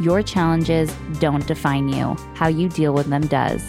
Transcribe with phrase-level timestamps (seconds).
[0.00, 3.62] Your challenges don't define you, how you deal with them does.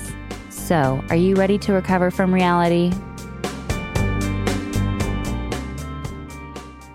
[0.49, 2.91] So, are you ready to recover from reality?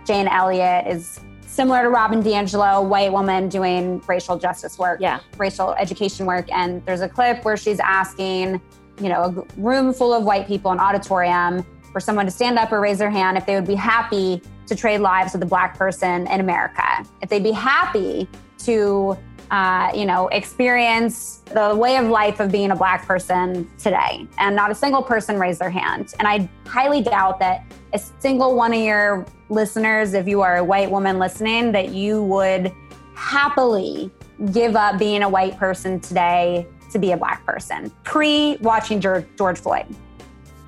[0.07, 5.19] Jane Elliott is similar to Robin DiAngelo, white woman doing racial justice work, Yeah.
[5.37, 6.47] racial education work.
[6.51, 8.61] And there's a clip where she's asking,
[9.01, 12.73] you know, a room full of white people, an auditorium, for someone to stand up
[12.73, 15.77] or raise their hand if they would be happy to trade lives with a black
[15.77, 19.17] person in America, if they'd be happy to,
[19.51, 24.27] uh, you know, experience the way of life of being a black person today.
[24.39, 26.15] And not a single person raised their hand.
[26.19, 30.65] And I highly doubt that a single one of your listeners, if you are a
[30.65, 32.73] white woman listening, that you would
[33.15, 34.11] happily
[34.53, 39.27] give up being a white person today to be a black person pre watching George,
[39.59, 39.87] Floyd.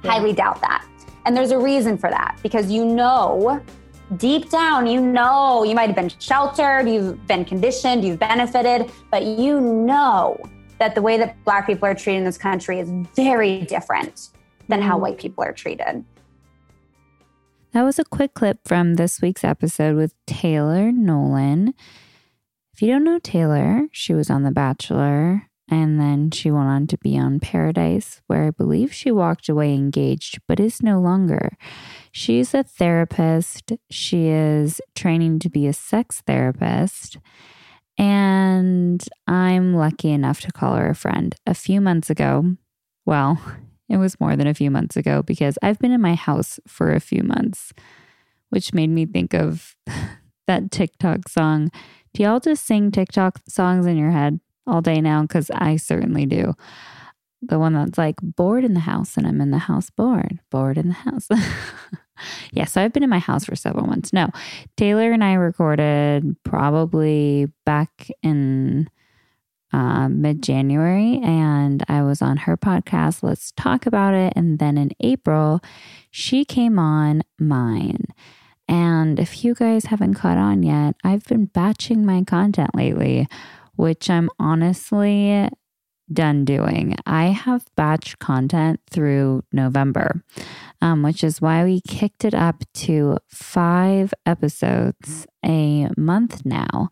[0.03, 0.13] Yeah.
[0.13, 0.87] Highly doubt that.
[1.27, 3.63] And there's a reason for that because you know,
[4.17, 9.25] deep down, you know, you might have been sheltered, you've been conditioned, you've benefited, but
[9.25, 10.39] you know
[10.79, 14.31] that the way that black people are treated in this country is very different
[14.69, 15.03] than how mm-hmm.
[15.03, 16.05] white people are treated.
[17.73, 21.75] That was a quick clip from this week's episode with Taylor Nolan.
[22.75, 26.89] If you don't know Taylor, she was on The Bachelor and then she went on
[26.89, 31.53] to be on Paradise, where I believe she walked away engaged, but is no longer.
[32.13, 33.73] She's a therapist.
[33.89, 37.19] She is training to be a sex therapist.
[37.97, 41.35] And I'm lucky enough to call her a friend.
[41.47, 42.57] A few months ago,
[43.05, 43.41] well,
[43.89, 46.93] it was more than a few months ago because I've been in my house for
[46.93, 47.73] a few months,
[48.49, 49.77] which made me think of
[50.47, 51.71] that TikTok song.
[52.15, 55.23] Do y'all just sing TikTok songs in your head all day now?
[55.23, 56.55] Because I certainly do.
[57.43, 60.77] The one that's like bored in the house and I'm in the house bored, bored
[60.77, 61.29] in the house.
[62.53, 64.13] yeah, so I've been in my house for several months.
[64.13, 64.29] No,
[64.77, 68.89] Taylor and I recorded probably back in
[69.73, 73.23] uh, mid January, and I was on her podcast.
[73.23, 74.33] Let's talk about it.
[74.37, 75.61] And then in April,
[76.11, 78.05] she came on mine.
[78.69, 83.27] And if you guys haven't caught on yet, I've been batching my content lately,
[83.75, 85.49] which I'm honestly
[86.13, 86.97] done doing.
[87.07, 90.23] I have batch content through November,
[90.81, 96.91] um, which is why we kicked it up to five episodes a month now.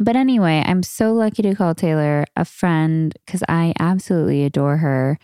[0.00, 5.18] But anyway, I'm so lucky to call Taylor a friend because I absolutely adore her.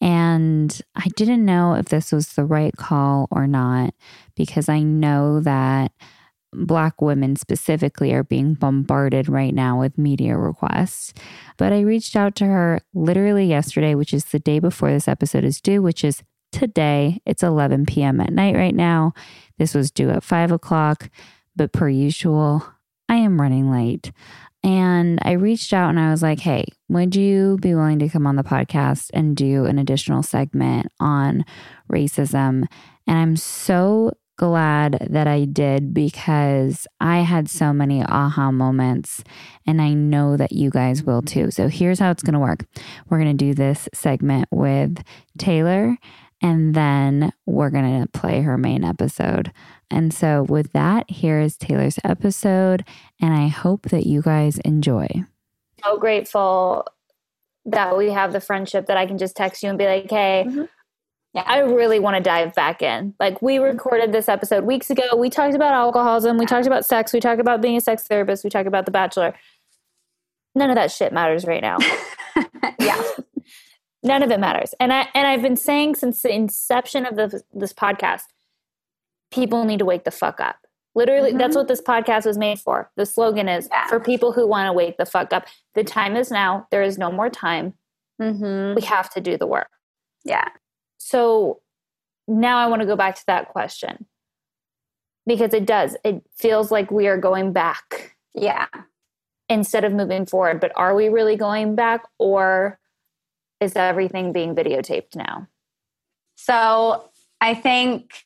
[0.00, 3.94] And I didn't know if this was the right call or not
[4.34, 5.92] because I know that
[6.52, 11.14] Black women specifically are being bombarded right now with media requests.
[11.56, 15.44] But I reached out to her literally yesterday, which is the day before this episode
[15.44, 17.20] is due, which is today.
[17.24, 18.20] It's 11 p.m.
[18.20, 19.14] at night right now.
[19.58, 21.10] This was due at five o'clock,
[21.56, 22.66] but per usual,
[23.08, 24.12] I am running late.
[24.64, 28.26] And I reached out and I was like, hey, would you be willing to come
[28.26, 31.44] on the podcast and do an additional segment on
[31.90, 32.66] racism?
[33.06, 39.22] And I'm so glad that I did because I had so many aha moments
[39.68, 41.52] and I know that you guys will too.
[41.52, 42.64] So here's how it's going to work
[43.08, 45.00] we're going to do this segment with
[45.38, 45.96] Taylor
[46.40, 49.52] and then we're going to play her main episode.
[49.92, 52.82] And so, with that, here is Taylor's episode,
[53.20, 55.06] and I hope that you guys enjoy.
[55.84, 56.86] so grateful
[57.66, 60.44] that we have the friendship that I can just text you and be like, hey,
[60.48, 60.68] Mhm.
[61.34, 63.14] Yeah, I really want to dive back in.
[63.18, 65.16] Like we recorded this episode weeks ago.
[65.16, 68.44] We talked about alcoholism, we talked about sex, we talked about being a sex therapist,
[68.44, 69.34] we talked about The Bachelor.
[70.54, 71.78] None of that shit matters right now.
[72.78, 73.02] yeah.
[74.02, 74.74] None of it matters.
[74.80, 78.22] And I and I've been saying since the inception of the, this podcast,
[79.30, 80.56] people need to wake the fuck up.
[80.94, 81.60] Literally, that's Mhm.
[81.60, 82.90] what this podcast was made for.
[82.96, 83.86] The slogan is Yeah.
[83.86, 85.46] for people who want to wake the fuck up.
[85.74, 86.66] The time is now.
[86.70, 87.72] There is no more time.
[88.20, 88.74] Mm-hmm.
[88.74, 89.70] We have to do the work.
[90.24, 90.48] Yeah.
[91.04, 91.60] So
[92.28, 94.06] now I want to go back to that question
[95.26, 95.96] because it does.
[96.04, 98.68] It feels like we are going back Yeah.
[99.48, 100.60] instead of moving forward.
[100.60, 102.78] But are we really going back or
[103.60, 105.48] is everything being videotaped now?
[106.36, 107.10] So
[107.40, 108.24] I think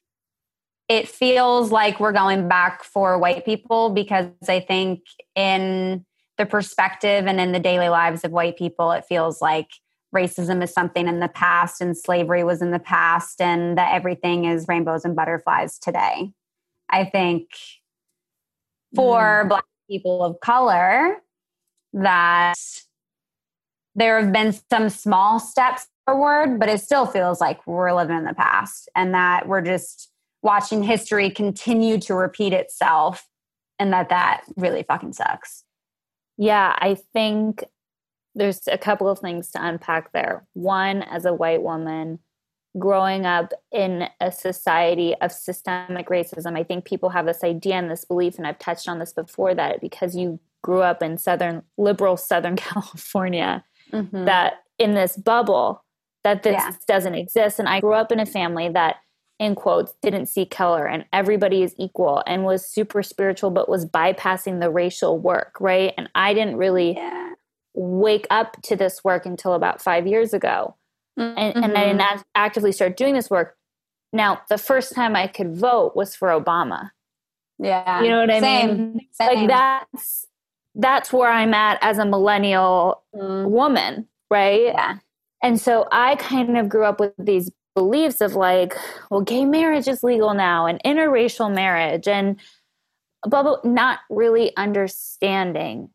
[0.89, 5.01] it feels like we're going back for white people because I think
[5.35, 6.05] in
[6.39, 9.71] the perspective and in the daily lives of white people, it feels like
[10.17, 14.47] racism is something in the past and slavery was in the past and that everything
[14.47, 16.33] is rainbows and butterflies today.
[16.89, 17.51] I think
[18.95, 19.49] for mm.
[19.49, 21.17] black people of color
[21.93, 22.55] that
[23.95, 28.25] there have been some small steps forward, but it still feels like we're living in
[28.25, 30.11] the past and that we're just
[30.43, 33.27] watching history continue to repeat itself
[33.79, 35.65] and that that really fucking sucks.
[36.39, 37.65] Yeah, I think
[38.37, 40.47] there's a couple of things to unpack there.
[40.53, 42.21] One, as a white woman,
[42.79, 47.91] growing up in a society of systemic racism, I think people have this idea and
[47.91, 51.63] this belief, and I've touched on this before, that because you grew up in southern
[51.79, 54.27] liberal Southern California, mm-hmm.
[54.27, 55.83] that in this bubble,
[56.23, 56.73] that this yeah.
[56.87, 57.59] doesn't exist.
[57.59, 58.97] And I grew up in a family that
[59.39, 63.85] in quotes didn't see color and everybody is equal and was super spiritual but was
[63.85, 67.26] bypassing the racial work right and i didn't really yeah.
[67.77, 70.75] Wake up to this work until about five years ago
[71.19, 71.39] mm-hmm.
[71.39, 72.21] and, and i didn't mm-hmm.
[72.35, 73.57] actively start doing this work
[74.13, 76.91] now the first time i could vote was for obama
[77.59, 78.69] yeah you know what i Same.
[78.69, 79.29] mean Same.
[79.29, 80.27] like that's
[80.75, 83.49] that's where i'm at as a millennial mm.
[83.49, 84.99] woman right yeah
[85.43, 88.75] and so i kind of grew up with these beliefs of like,
[89.11, 92.41] well, gay marriage is legal now and interracial marriage and
[93.23, 95.91] blah, blah not really understanding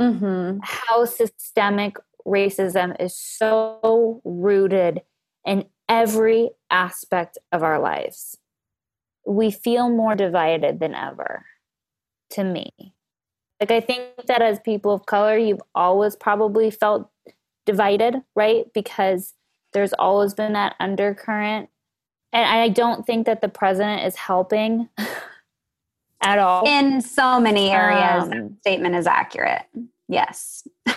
[0.00, 0.58] mm-hmm.
[0.62, 5.02] how systemic racism is so rooted
[5.44, 8.36] in every aspect of our lives.
[9.26, 11.44] We feel more divided than ever,
[12.30, 12.70] to me.
[13.60, 17.10] Like, I think that as people of color, you've always probably felt
[17.66, 18.64] divided, right?
[18.72, 19.34] Because
[19.72, 21.68] there's always been that undercurrent.
[22.32, 24.88] And I don't think that the president is helping
[26.22, 26.66] at all.
[26.66, 29.62] In so many areas, um, statement is accurate.
[30.08, 30.66] Yes.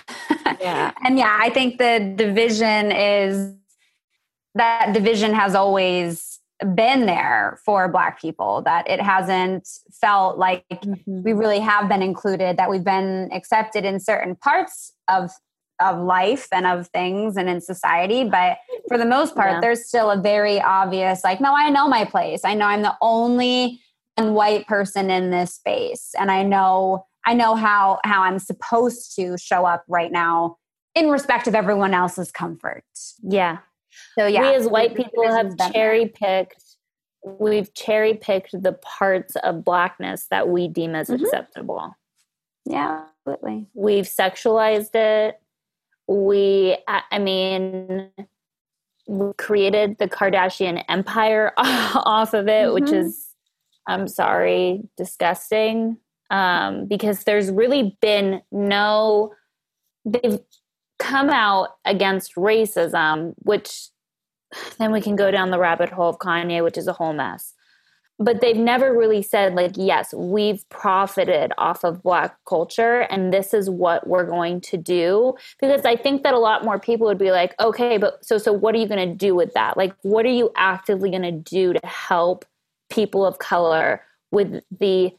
[0.60, 0.94] Yeah.
[1.04, 3.54] and yeah, I think the division is
[4.56, 6.40] that division has always
[6.76, 11.24] been there for black people that it hasn't felt like mm-hmm.
[11.24, 15.32] we really have been included that we've been accepted in certain parts of
[15.82, 19.60] of life and of things and in society but for the most part yeah.
[19.60, 22.96] there's still a very obvious like no i know my place i know i'm the
[23.02, 23.82] only
[24.18, 26.14] white person in this space.
[26.18, 30.58] And i know i know how how i'm supposed to show up right now
[30.96, 32.84] in respect of everyone else's comfort.
[33.22, 33.60] Yeah.
[34.18, 36.62] So yeah we as white people have cherry picked
[37.26, 41.24] we've cherry picked the parts of blackness that we deem as mm-hmm.
[41.24, 41.96] acceptable.
[42.66, 43.68] Yeah absolutely.
[43.74, 45.40] We've sexualized it.
[46.08, 48.10] We i mean
[49.08, 52.74] we created the kardashian empire off of it mm-hmm.
[52.74, 53.23] which is
[53.88, 55.98] i'm sorry disgusting
[56.30, 59.34] um, because there's really been no
[60.06, 60.40] they've
[61.00, 63.90] come out against racism which
[64.78, 67.54] then we can go down the rabbit hole of kanye which is a whole mess.
[68.20, 73.54] But they've never really said like yes we've profited off of black culture and this
[73.54, 75.34] is what we're going to do.
[75.60, 78.54] Because i think that a lot more people would be like okay but so so
[78.54, 79.78] what are you going to do with that?
[79.78, 82.46] Like what are you actively going to do to help
[82.94, 84.02] people of color
[84.32, 85.12] with the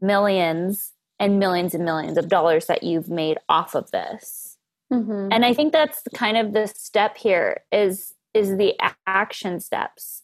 [0.00, 4.58] millions and millions and millions of dollars that you've made off of this
[4.92, 5.28] mm-hmm.
[5.32, 8.74] and i think that's kind of the step here is is the
[9.06, 10.22] action steps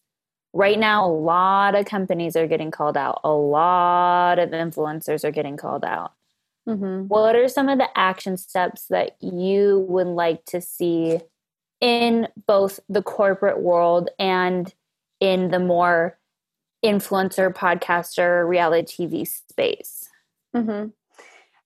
[0.53, 5.31] right now a lot of companies are getting called out a lot of influencers are
[5.31, 6.13] getting called out
[6.69, 7.07] mm-hmm.
[7.09, 11.21] what are some of the action steps that you would like to see
[11.81, 14.75] in both the corporate world and
[15.21, 16.18] in the more
[16.85, 20.09] influencer podcaster reality tv space
[20.55, 20.89] mm-hmm.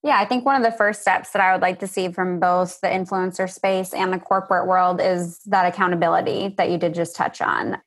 [0.02, 2.40] yeah i think one of the first steps that i would like to see from
[2.40, 7.14] both the influencer space and the corporate world is that accountability that you did just
[7.14, 7.78] touch on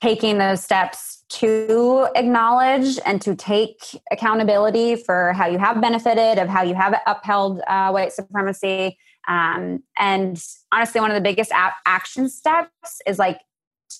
[0.00, 6.48] taking those steps to acknowledge and to take accountability for how you have benefited, of
[6.48, 8.96] how you have upheld uh, white supremacy.
[9.28, 11.52] Um, and honestly, one of the biggest
[11.86, 13.40] action steps is like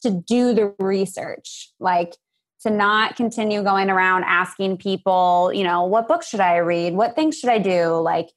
[0.02, 2.16] to do the research, like
[2.62, 6.95] to not continue going around asking people, you know, what book should I read?
[6.95, 7.99] What things should I do?
[8.00, 8.29] Like,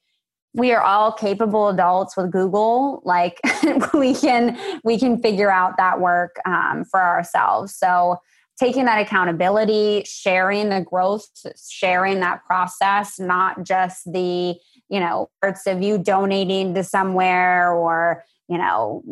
[0.53, 3.39] we are all capable adults with google like
[3.94, 8.18] we can we can figure out that work um, for ourselves so
[8.60, 11.27] taking that accountability sharing the growth
[11.70, 14.56] sharing that process not just the
[14.89, 19.03] you know parts of you donating to somewhere or you know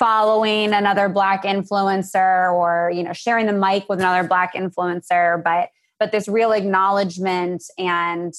[0.00, 5.68] following another black influencer or you know sharing the mic with another black influencer but
[6.00, 8.32] but this real acknowledgement and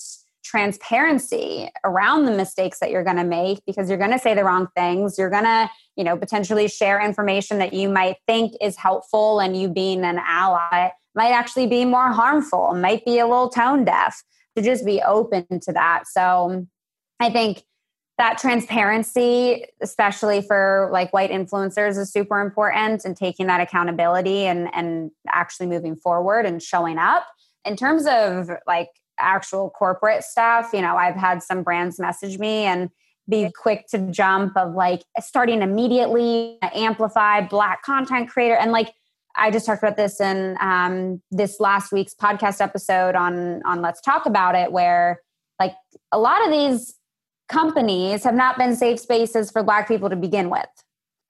[0.44, 4.44] transparency around the mistakes that you're going to make because you're going to say the
[4.44, 5.18] wrong things.
[5.18, 9.56] You're going to you know potentially share information that you might think is helpful and
[9.56, 14.22] you being an ally might actually be more harmful might be a little tone deaf.
[14.58, 16.04] To just be open to that.
[16.08, 16.66] So
[17.22, 17.64] i think
[18.22, 24.70] that transparency especially for like white influencers is super important and taking that accountability and
[24.76, 27.26] and actually moving forward and showing up.
[27.66, 32.64] In terms of like actual corporate stuff you know i've had some brands message me
[32.64, 32.90] and
[33.30, 38.92] be quick to jump of like starting immediately amplify black content creator and like
[39.36, 44.02] i just talked about this in um, this last week's podcast episode on on let's
[44.02, 45.22] talk about it where
[45.60, 45.76] like
[46.12, 46.96] a lot of these
[47.52, 50.68] companies have not been safe spaces for black people to begin with.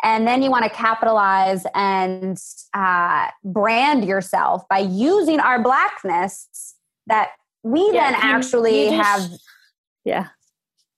[0.04, 2.38] And then you want to capitalize and
[2.74, 6.76] uh, brand yourself by using our blackness
[7.08, 7.32] that
[7.64, 9.30] we yeah, then actually have
[10.06, 10.28] yeah.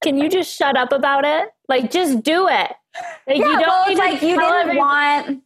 [0.03, 1.49] Can you just shut up about it?
[1.67, 2.71] Like just do it.
[3.27, 5.43] Like, yeah, you don't well, it's like you didn't want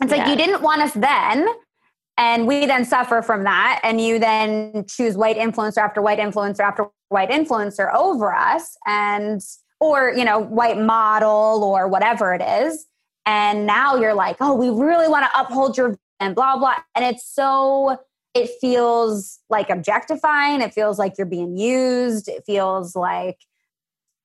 [0.00, 0.18] it's yeah.
[0.18, 1.46] like you didn't want us then
[2.18, 6.60] and we then suffer from that and you then choose white influencer after white influencer
[6.60, 9.40] after white influencer over us and
[9.80, 12.86] or you know white model or whatever it is.
[13.24, 16.76] And now you're like oh we really want to uphold your and blah blah.
[16.94, 17.98] And it's so
[18.34, 20.60] it feels like objectifying.
[20.60, 22.28] It feels like you're being used.
[22.28, 23.38] It feels like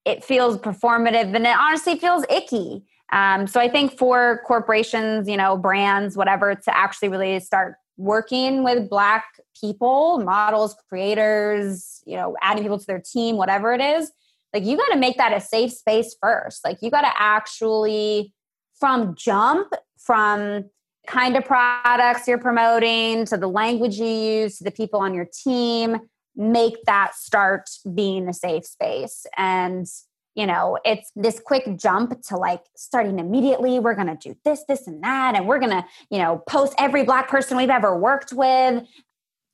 [0.03, 2.83] it feels performative and it honestly feels icky.
[3.13, 8.63] Um, so i think for corporations you know brands whatever to actually really start working
[8.63, 9.25] with black
[9.59, 14.11] people models creators you know adding people to their team whatever it is
[14.53, 16.63] like you got to make that a safe space first.
[16.65, 18.33] Like you got to actually
[18.79, 20.65] from jump from
[21.07, 25.27] kind of products you're promoting to the language you use to the people on your
[25.43, 25.97] team
[26.35, 29.25] make that start being a safe space.
[29.37, 29.85] And
[30.35, 34.63] you know it's this quick jump to like starting immediately we're going to do this
[34.67, 37.97] this and that and we're going to you know post every black person we've ever
[37.97, 38.83] worked with.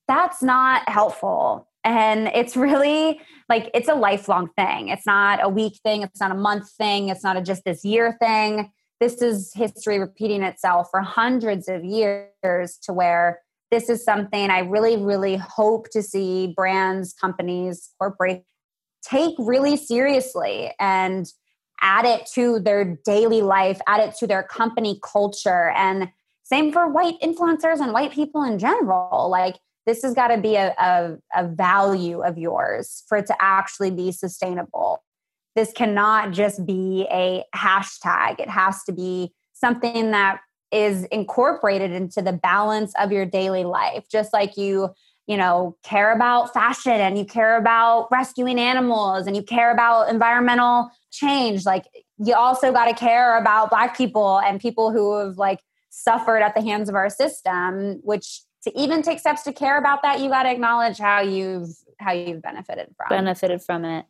[0.07, 1.67] That's not helpful.
[1.84, 3.19] And it's really
[3.50, 4.89] like it's a lifelong thing.
[4.89, 6.01] It's not a week thing.
[6.01, 7.10] It's not a month thing.
[7.10, 8.72] It's not a just this year thing.
[9.00, 14.60] This is history repeating itself for hundreds of years to where this is something I
[14.60, 18.46] really, really hope to see brands, companies, corporations
[19.07, 21.25] take really seriously and
[21.81, 25.69] add it to their daily life, add it to their company culture.
[25.75, 26.09] And
[26.43, 29.29] same for white influencers and white people in general.
[29.29, 33.35] Like, this has got to be a, a, a value of yours for it to
[33.39, 35.01] actually be sustainable
[35.57, 38.39] this cannot just be a hashtag.
[38.39, 40.39] It has to be something that
[40.71, 44.05] is incorporated into the balance of your daily life.
[44.09, 44.89] Just like you,
[45.27, 50.10] you know, care about fashion and you care about rescuing animals and you care about
[50.10, 51.65] environmental change.
[51.65, 51.86] Like
[52.17, 56.55] you also got to care about black people and people who have like suffered at
[56.55, 60.29] the hands of our system, which to even take steps to care about that, you
[60.29, 61.69] got to acknowledge how you've
[62.00, 64.05] how you've benefited from benefited from it.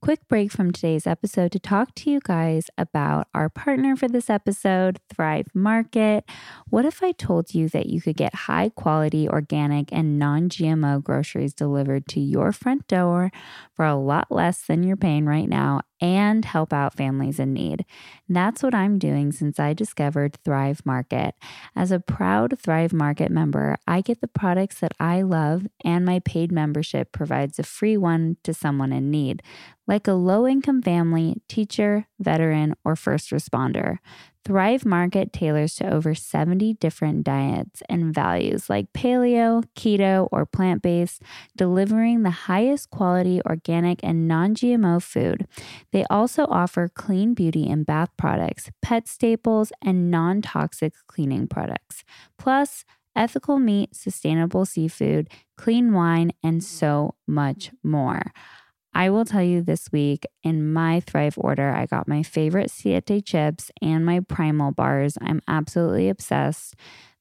[0.00, 4.28] Quick break from today's episode to talk to you guys about our partner for this
[4.28, 6.24] episode, Thrive Market.
[6.68, 11.04] What if I told you that you could get high quality, organic, and non GMO
[11.04, 13.30] groceries delivered to your front door
[13.76, 17.84] for a lot less than you're paying right now and help out families in need?
[18.28, 21.36] That's what I'm doing since I discovered Thrive Market.
[21.76, 26.18] As a proud Thrive Market member, I get the products that I love, and my
[26.18, 29.44] paid membership provides a free one to someone in need
[29.86, 33.98] like a low income family, teacher, veteran, or first responder.
[34.44, 40.82] Thrive Market tailors to over 70 different diets and values like paleo, keto, or plant
[40.82, 41.22] based,
[41.56, 45.46] delivering the highest quality organic and non GMO food.
[45.92, 52.02] They also offer clean beauty and bath products, pet staples, and non toxic cleaning products.
[52.36, 58.32] Plus, ethical meat, sustainable seafood, clean wine, and so much more.
[58.94, 63.24] I will tell you this week in my Thrive order, I got my favorite Siete
[63.24, 65.16] chips and my Primal bars.
[65.20, 66.74] I'm absolutely obsessed.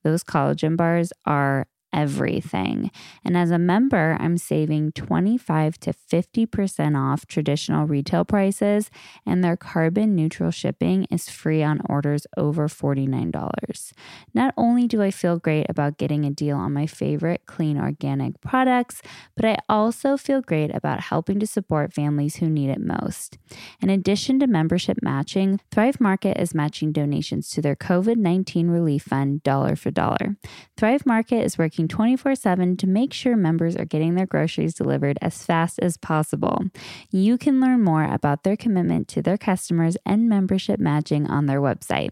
[0.03, 2.91] Those collagen bars are everything.
[3.23, 8.89] And as a member, I'm saving 25 to 50% off traditional retail prices,
[9.25, 13.93] and their carbon neutral shipping is free on orders over $49.
[14.33, 18.39] Not only do I feel great about getting a deal on my favorite clean organic
[18.41, 19.01] products,
[19.35, 23.37] but I also feel great about helping to support families who need it most.
[23.81, 29.03] In addition to membership matching, Thrive Market is matching donations to their COVID 19 relief
[29.03, 30.37] fund dollar for dollar.
[30.77, 34.73] Thrive Market is working working 24 7 to make sure members are getting their groceries
[34.73, 36.65] delivered as fast as possible.
[37.09, 41.59] You can learn more about their commitment to their customers and membership matching on their
[41.59, 42.11] website.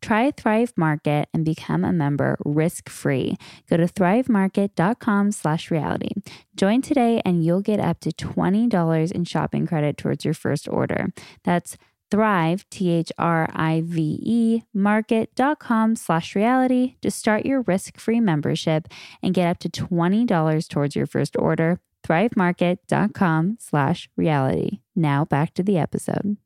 [0.00, 3.36] Try Thrive Market and become a member risk free.
[3.68, 6.10] Go to thrivemarket.com slash reality.
[6.56, 11.08] Join today and you'll get up to $20 in shopping credit towards your first order.
[11.44, 11.76] That's
[12.12, 18.20] Thrive, T H R I V E, market.com slash reality to start your risk free
[18.20, 18.86] membership
[19.22, 21.80] and get up to $20 towards your first order.
[22.04, 24.80] ThriveMarket.com slash reality.
[24.94, 26.36] Now back to the episode.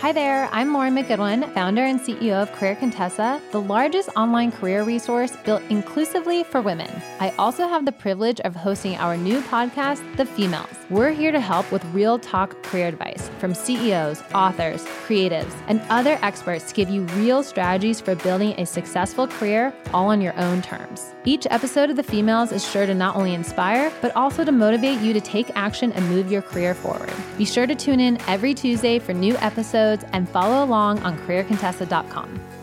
[0.00, 4.82] Hi there, I'm Lauren McGoodwin, founder and CEO of Career Contessa, the largest online career
[4.82, 6.90] resource built inclusively for women.
[7.20, 10.85] I also have the privilege of hosting our new podcast, The Femails.
[10.88, 16.16] We're here to help with real talk career advice from CEOs, authors, creatives, and other
[16.22, 20.62] experts to give you real strategies for building a successful career all on your own
[20.62, 21.12] terms.
[21.24, 25.00] Each episode of The Femails is sure to not only inspire, but also to motivate
[25.00, 27.12] you to take action and move your career forward.
[27.36, 32.55] Be sure to tune in every Tuesday for new episodes and follow along on careercontessa.com.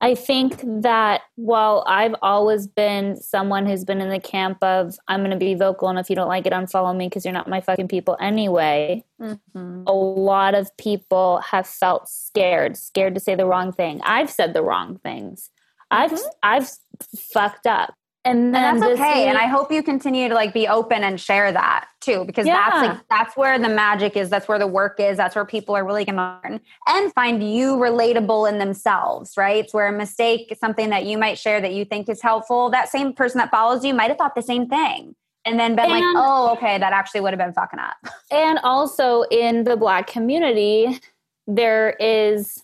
[0.00, 5.20] I think that while I've always been someone who's been in the camp of I'm
[5.20, 7.48] going to be vocal and if you don't like it, unfollow me because you're not
[7.48, 9.82] my fucking people anyway, mm-hmm.
[9.86, 14.00] a lot of people have felt scared, scared to say the wrong thing.
[14.04, 15.50] I've said the wrong things.
[15.90, 16.28] I've mm-hmm.
[16.44, 16.70] I've
[17.16, 17.94] fucked up.
[18.28, 19.20] And, and that's okay.
[19.20, 22.46] Week, and I hope you continue to like be open and share that too, because
[22.46, 22.56] yeah.
[22.56, 24.28] that's like that's where the magic is.
[24.28, 25.16] That's where the work is.
[25.16, 29.32] That's where people are really going to learn and find you relatable in themselves.
[29.36, 29.64] Right?
[29.64, 32.70] It's where a mistake, something that you might share that you think is helpful.
[32.70, 35.14] That same person that follows you might have thought the same thing,
[35.46, 37.96] and then been and, like, "Oh, okay, that actually would have been fucking up."
[38.30, 41.00] And also in the Black community,
[41.46, 42.62] there is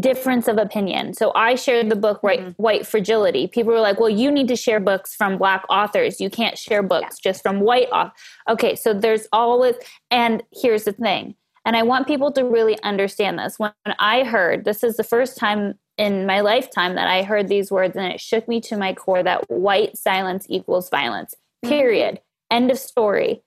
[0.00, 1.12] difference of opinion.
[1.14, 2.62] So I shared the book right, mm-hmm.
[2.62, 3.46] White Fragility.
[3.46, 6.20] People were like, "Well, you need to share books from black authors.
[6.20, 7.30] You can't share books yeah.
[7.30, 8.12] just from white authors."
[8.48, 9.74] Okay, so there's always
[10.10, 11.34] and here's the thing.
[11.66, 13.58] And I want people to really understand this.
[13.58, 17.70] When I heard, this is the first time in my lifetime that I heard these
[17.70, 21.34] words and it shook me to my core that white silence equals violence.
[21.64, 21.72] Mm-hmm.
[21.72, 22.14] Period.
[22.14, 22.56] Mm-hmm.
[22.56, 23.42] End of story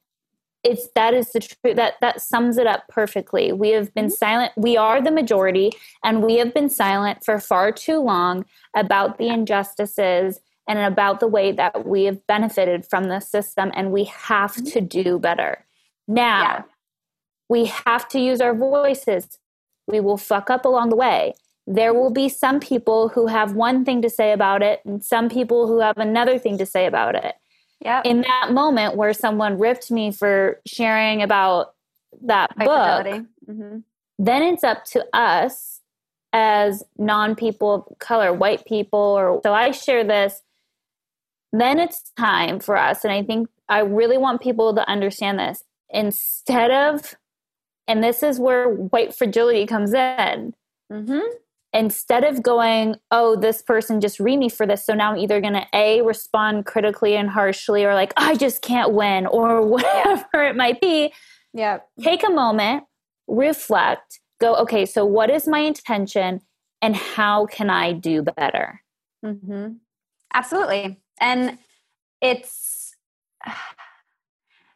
[0.64, 4.14] it's that is the truth that that sums it up perfectly we have been mm-hmm.
[4.14, 5.72] silent we are the majority
[6.04, 11.28] and we have been silent for far too long about the injustices and about the
[11.28, 14.66] way that we have benefited from the system and we have mm-hmm.
[14.66, 15.66] to do better
[16.08, 16.62] now yeah.
[17.50, 19.40] we have to use our voices
[19.88, 21.34] we will fuck up along the way
[21.70, 25.28] there will be some people who have one thing to say about it and some
[25.28, 27.36] people who have another thing to say about it
[27.80, 28.02] yeah.
[28.04, 31.74] In that moment where someone ripped me for sharing about
[32.24, 33.06] that book,
[33.48, 33.80] mm-hmm.
[34.18, 35.82] then it's up to us
[36.34, 40.42] as non people of color, white people, or so I share this.
[41.54, 43.04] Then it's time for us.
[43.04, 45.64] And I think I really want people to understand this.
[45.90, 47.16] Instead of,
[47.88, 50.54] and this is where white fragility comes in.
[50.92, 51.28] Mm-hmm
[51.74, 54.86] instead of going, oh, this person just read me for this.
[54.86, 58.62] So now I'm either going to A, respond critically and harshly, or like, I just
[58.62, 60.50] can't win, or whatever yeah.
[60.50, 61.14] it might be.
[61.54, 61.80] Yeah.
[62.02, 62.84] Take a moment,
[63.28, 66.42] reflect, go, okay, so what is my intention
[66.82, 68.82] and how can I do better?
[69.26, 69.74] Mm-hmm.
[70.34, 71.00] Absolutely.
[71.20, 71.58] And
[72.22, 72.96] it's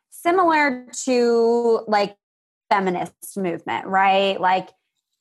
[0.09, 2.15] similar to like
[2.69, 4.39] feminist movement, right?
[4.39, 4.69] Like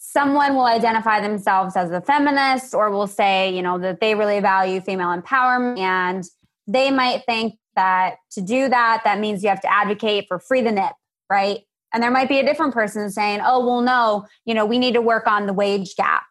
[0.02, 4.40] someone will identify themselves as a feminist or will say, you know, that they really
[4.40, 6.24] value female empowerment and
[6.66, 10.62] they might think that to do that, that means you have to advocate for free
[10.62, 10.92] the nip,
[11.28, 11.60] right?
[11.92, 14.94] And there might be a different person saying, oh, well, no, you know, we need
[14.94, 16.22] to work on the wage gap.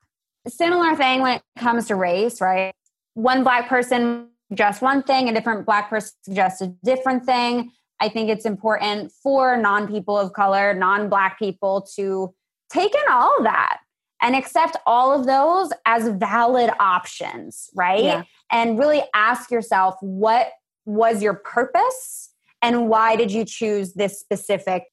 [0.48, 2.74] Similar thing when it comes to race, right?
[3.14, 7.72] One black person suggests one thing, a different black person suggests a different thing.
[8.00, 12.34] I think it's important for non people of color, non black people to
[12.72, 13.80] take in all of that
[14.22, 18.04] and accept all of those as valid options, right?
[18.04, 18.24] Yeah.
[18.52, 20.50] And really ask yourself what
[20.86, 22.30] was your purpose
[22.62, 24.84] and why did you choose this specific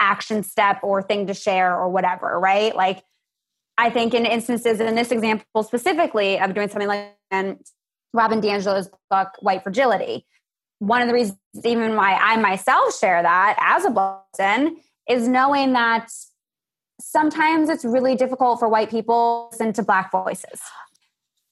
[0.00, 2.74] action step or thing to share or whatever, right?
[2.74, 3.02] Like,
[3.78, 7.58] I think in instances, in this example specifically of doing something like in
[8.14, 10.26] Robin DiAngelo's book, White Fragility,
[10.78, 14.76] one of the reasons even why I myself share that as a person
[15.08, 16.08] is knowing that
[17.00, 20.60] sometimes it's really difficult for white people to listen to black voices.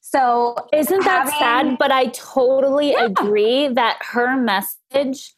[0.01, 1.77] So isn't that having, sad?
[1.77, 3.05] But I totally yeah.
[3.05, 5.33] agree that her message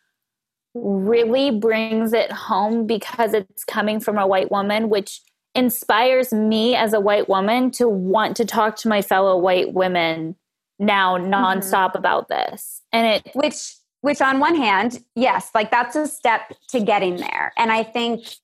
[0.74, 5.22] really brings it home because it's coming from a white woman, which
[5.56, 10.36] inspires me as a white woman to want to talk to my fellow white women
[10.80, 11.98] now nonstop mm-hmm.
[11.98, 12.82] about this.
[12.92, 17.52] And it which which on one hand, yes, like that's a step to getting there.
[17.58, 18.36] And I think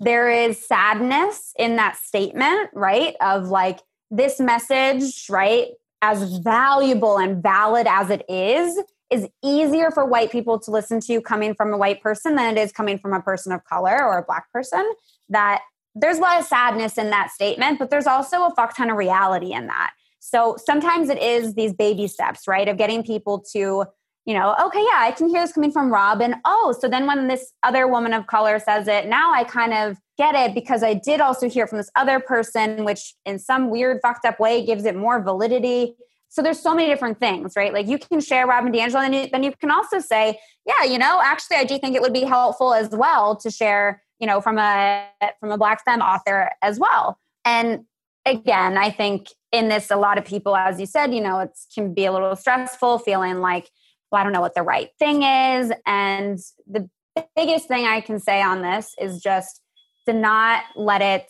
[0.00, 3.14] there is sadness in that statement, right?
[3.20, 3.80] Of like
[4.10, 5.68] this message, right?
[6.02, 8.78] As valuable and valid as it is,
[9.10, 12.60] is easier for white people to listen to coming from a white person than it
[12.60, 14.84] is coming from a person of color or a black person.
[15.28, 15.62] That
[15.94, 18.96] there's a lot of sadness in that statement, but there's also a fuck ton of
[18.96, 19.92] reality in that.
[20.18, 22.66] So sometimes it is these baby steps, right?
[22.66, 23.84] Of getting people to,
[24.24, 26.36] you know, okay, yeah, I can hear this coming from Robin.
[26.44, 29.98] Oh, so then when this other woman of color says it, now I kind of
[30.16, 34.00] get it because I did also hear from this other person, which in some weird,
[34.02, 35.94] fucked up way gives it more validity.
[36.30, 37.72] So there's so many different things, right?
[37.72, 41.20] Like you can share Robin DiAngelo, and then you can also say, yeah, you know,
[41.22, 44.58] actually, I do think it would be helpful as well to share you know from
[44.58, 45.06] a
[45.40, 47.84] from a black femme author as well and
[48.24, 51.50] again i think in this a lot of people as you said you know it
[51.74, 53.68] can be a little stressful feeling like
[54.14, 56.88] well i don't know what the right thing is and the
[57.36, 59.60] biggest thing i can say on this is just
[60.06, 61.26] to not let it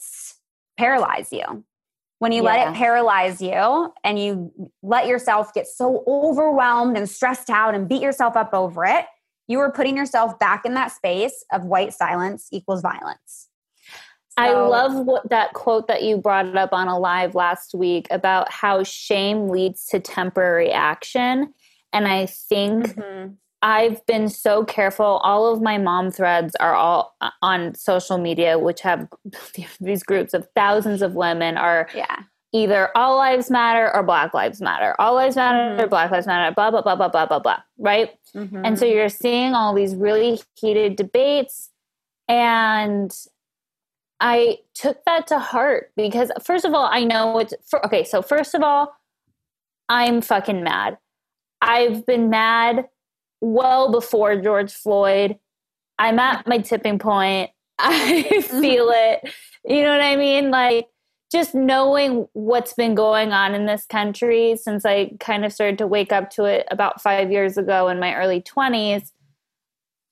[0.78, 1.64] paralyze you
[2.18, 2.50] when you yeah.
[2.50, 7.88] let it paralyze you and you let yourself get so overwhelmed and stressed out and
[7.88, 9.06] beat yourself up over it
[9.46, 13.48] you are putting yourself back in that space of white silence equals violence.
[14.38, 18.08] So, I love what that quote that you brought up on a live last week
[18.10, 21.54] about how shame leads to temporary action.
[21.94, 23.34] And I think mm-hmm.
[23.62, 25.20] I've been so careful.
[25.22, 29.08] All of my mom threads are all uh, on social media, which have
[29.80, 34.62] these groups of thousands of women are yeah either all lives matter or black lives
[34.62, 35.80] matter all lives matter mm-hmm.
[35.80, 38.64] or black lives matter blah blah blah blah blah blah blah right mm-hmm.
[38.64, 41.70] and so you're seeing all these really heated debates
[42.28, 43.12] and
[44.20, 48.22] i took that to heart because first of all i know it's for, okay so
[48.22, 48.96] first of all
[49.88, 50.96] i'm fucking mad
[51.64, 52.86] i've been mad
[53.40, 55.38] well before george floyd.
[55.98, 57.50] I'm at my tipping point.
[57.78, 58.60] I mm-hmm.
[58.60, 59.32] feel it.
[59.64, 60.50] You know what i mean?
[60.50, 60.88] Like
[61.34, 65.86] just knowing what's been going on in this country since I kind of started to
[65.86, 69.10] wake up to it about five years ago in my early 20s.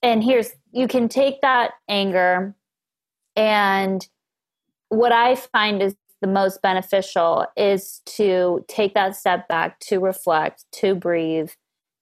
[0.02, 2.56] And here's, you can take that anger,
[3.36, 4.04] and
[4.88, 10.64] what I find is the most beneficial is to take that step back, to reflect,
[10.72, 11.50] to breathe,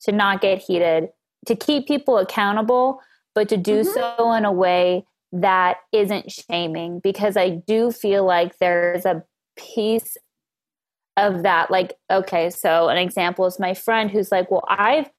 [0.03, 1.09] to not get heated,
[1.47, 3.01] to keep people accountable,
[3.35, 4.17] but to do mm-hmm.
[4.17, 9.25] so in a way that isn't shaming because I do feel like there's a
[9.57, 10.17] piece
[11.17, 15.11] of that like okay so an example is my friend who's like well I've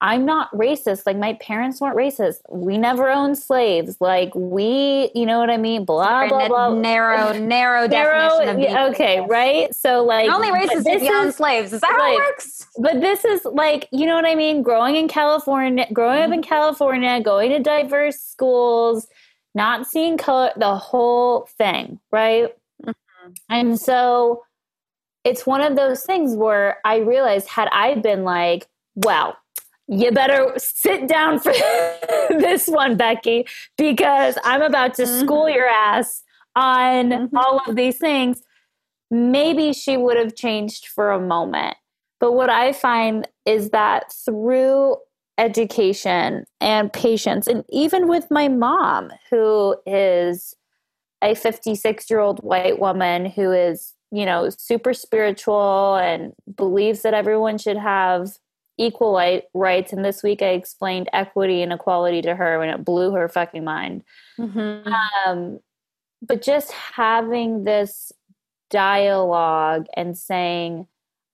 [0.00, 1.04] I'm not racist.
[1.06, 2.40] Like my parents weren't racist.
[2.50, 3.96] We never owned slaves.
[3.98, 5.86] Like we, you know what I mean?
[5.86, 6.74] Blah blah blah.
[6.74, 8.76] Narrow, narrow, narrow definition.
[8.76, 9.74] Of okay, right?
[9.74, 11.72] So like, only racist if you own slaves.
[11.72, 12.66] Is that like, how it works?
[12.78, 14.62] But this is like, you know what I mean?
[14.62, 16.48] Growing in California, growing up in mm-hmm.
[16.48, 19.06] California, going to diverse schools,
[19.54, 22.54] not seeing color, the whole thing, right?
[22.84, 23.30] Mm-hmm.
[23.48, 24.42] And so
[25.24, 29.36] it's one of those things where I realized had I been like, well,
[29.88, 31.52] you better sit down for
[32.30, 33.46] this one, Becky,
[33.76, 35.20] because I'm about to mm-hmm.
[35.20, 36.22] school your ass
[36.54, 37.36] on mm-hmm.
[37.36, 38.42] all of these things.
[39.10, 41.76] Maybe she would have changed for a moment.
[42.18, 44.96] But what I find is that through
[45.38, 47.46] education and patience.
[47.46, 50.54] And even with my mom, who is
[51.22, 57.14] a 56 year old white woman who is, you know, super spiritual and believes that
[57.14, 58.30] everyone should have
[58.78, 59.92] equal rights.
[59.92, 63.64] And this week I explained equity and equality to her and it blew her fucking
[63.64, 64.02] mind.
[64.38, 64.92] Mm-hmm.
[65.26, 65.60] Um,
[66.22, 68.12] but just having this
[68.70, 70.86] dialogue and saying,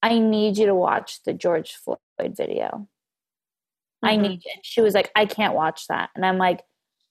[0.02, 1.98] I need you to watch the George Floyd
[2.37, 2.88] video.
[4.02, 4.22] I mm-hmm.
[4.22, 4.61] need it.
[4.62, 6.11] She was like, I can't watch that.
[6.14, 6.62] And I'm like,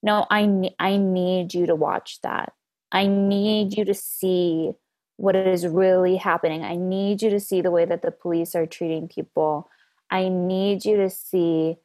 [0.03, 2.53] no, I, ne- I need you to watch that.
[2.91, 4.71] I need you to see
[5.17, 6.63] what is really happening.
[6.63, 9.69] I need you to see the way that the police are treating people.
[10.11, 11.77] I need you to see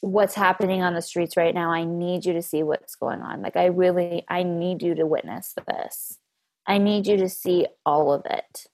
[0.00, 1.70] what's happening on the streets right now.
[1.70, 3.42] I need you to see what's going on.
[3.42, 6.18] Like, I really, I need you to witness this.
[6.66, 8.66] I need you to see all of it.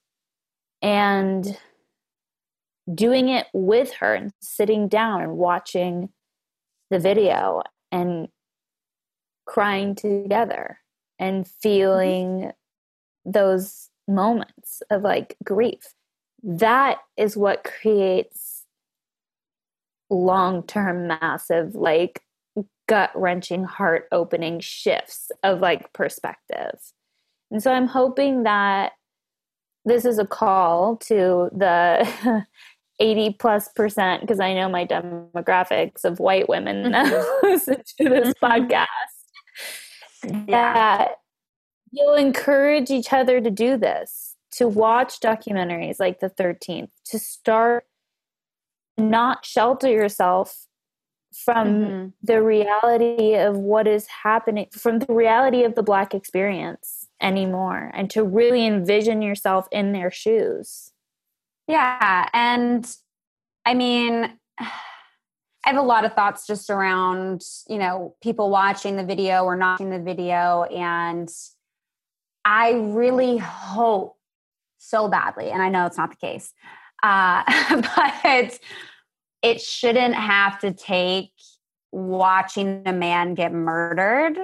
[0.81, 1.59] And
[2.95, 6.11] doing it with her and sitting down and watching
[6.91, 8.29] the video and
[9.45, 10.79] crying together
[11.19, 12.53] and feeling
[13.25, 15.96] those moments of like grief.
[16.47, 18.65] That is what creates
[20.09, 22.23] long term, massive, like
[22.89, 26.79] gut wrenching, heart opening shifts of like perspective.
[27.51, 28.93] And so I'm hoping that
[29.85, 32.47] this is a call to the
[33.01, 37.47] 80 plus percent because I know my demographics of white women that Mm-hmm.
[37.51, 38.87] listen to this podcast.
[40.47, 41.17] That
[41.91, 47.87] you'll encourage each other to do this, to watch documentaries like The 13th, to start
[48.99, 50.67] not shelter yourself
[51.45, 52.13] from Mhm.
[52.23, 58.11] the reality of what is happening, from the reality of the Black experience anymore, and
[58.11, 60.93] to really envision yourself in their shoes.
[61.67, 62.29] Yeah.
[62.33, 62.91] And
[63.67, 69.05] I mean, I have a lot of thoughts just around, you know, people watching the
[69.05, 70.63] video or not watching the video.
[70.63, 71.29] And
[72.45, 74.16] I really hope
[74.89, 76.53] so badly, and I know it's not the case,
[77.03, 77.43] uh,
[77.97, 78.59] but
[79.43, 81.33] it shouldn't have to take
[81.93, 84.39] watching a man get murdered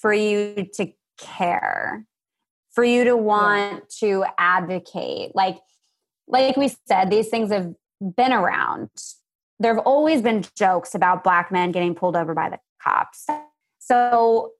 [0.00, 2.04] for you to care,
[2.72, 5.34] for you to want to advocate.
[5.34, 5.58] Like,
[6.26, 7.72] like we said, these things have
[8.16, 8.90] been around.
[9.60, 13.26] There have always been jokes about black men getting pulled over by the cops.
[13.78, 14.52] So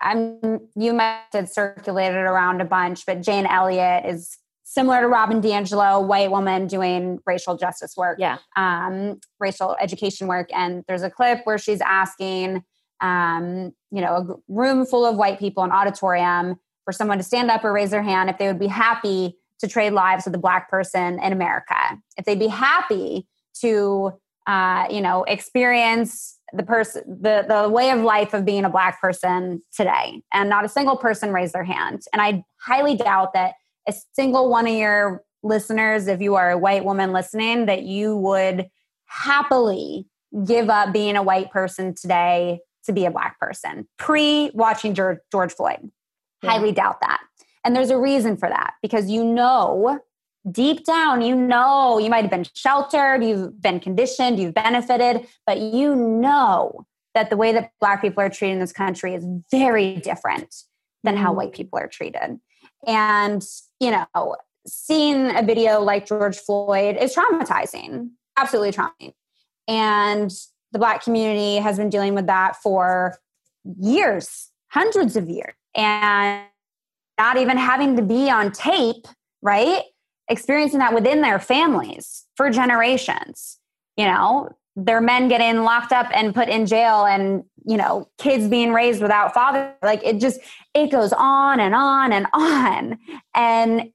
[0.00, 5.40] I'm you might have circulated around a bunch, but Jane Elliott is similar to Robin
[5.40, 8.36] DiAngelo, white woman doing racial justice work, Yeah.
[8.54, 10.50] um, racial education work.
[10.54, 12.62] And there's a clip where she's asking,
[13.00, 17.50] um, you know, a room full of white people, an auditorium, for someone to stand
[17.50, 20.38] up or raise their hand if they would be happy to trade lives with a
[20.38, 21.74] black person in America,
[22.16, 23.26] if they'd be happy
[23.60, 24.12] to,
[24.48, 29.00] uh, you know, experience the person, the the way of life of being a black
[29.00, 30.22] person today.
[30.32, 32.02] And not a single person raised their hand.
[32.12, 33.54] And I highly doubt that
[33.86, 38.16] a single one of your listeners, if you are a white woman listening, that you
[38.16, 38.66] would
[39.04, 40.06] happily
[40.46, 45.18] give up being a white person today to be a black person pre watching George,
[45.30, 45.90] George Floyd.
[46.42, 46.50] Yeah.
[46.50, 47.20] Highly doubt that.
[47.64, 50.00] And there's a reason for that because you know,
[50.52, 55.58] deep down, you know, you might have been sheltered, you've been conditioned, you've benefited, but
[55.58, 59.96] you know that the way that black people are treated in this country is very
[59.96, 60.54] different
[61.04, 61.36] than how Mhm.
[61.36, 62.40] white people are treated.
[62.86, 63.44] And,
[63.80, 69.14] you know, seeing a video like George Floyd is traumatizing, absolutely traumatizing.
[69.66, 70.30] And
[70.72, 73.18] the black community has been dealing with that for
[73.64, 76.44] years, hundreds of years, and
[77.18, 79.06] not even having to be on tape,
[79.42, 79.82] right?
[80.28, 83.58] Experiencing that within their families for generations.
[83.96, 88.46] You know, their men getting locked up and put in jail and, you know, kids
[88.46, 89.74] being raised without father.
[89.82, 90.38] Like it just,
[90.74, 92.98] it goes on and on and on.
[93.34, 93.90] And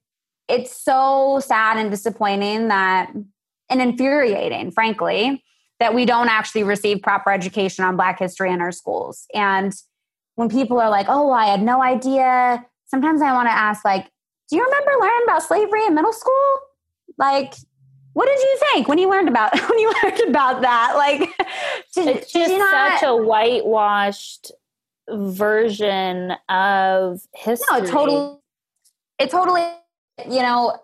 [0.49, 3.13] it's so sad and disappointing that,
[3.69, 5.41] and infuriating, frankly,
[5.79, 9.25] that we don't actually receive proper education on Black history in our schools.
[9.33, 9.73] And
[10.35, 14.09] when people are like, oh, I had no idea, sometimes I want to ask, like,
[14.53, 16.59] do you remember learning about slavery in middle school?
[17.17, 17.55] Like,
[18.13, 20.93] what did you think when you learned about when you learned about that?
[20.95, 21.21] Like,
[21.95, 22.99] did, It's just you not?
[22.99, 24.51] such a whitewashed
[25.09, 27.65] version of history.
[27.71, 28.37] No, it totally.
[29.17, 29.67] It totally.
[30.29, 30.77] You know,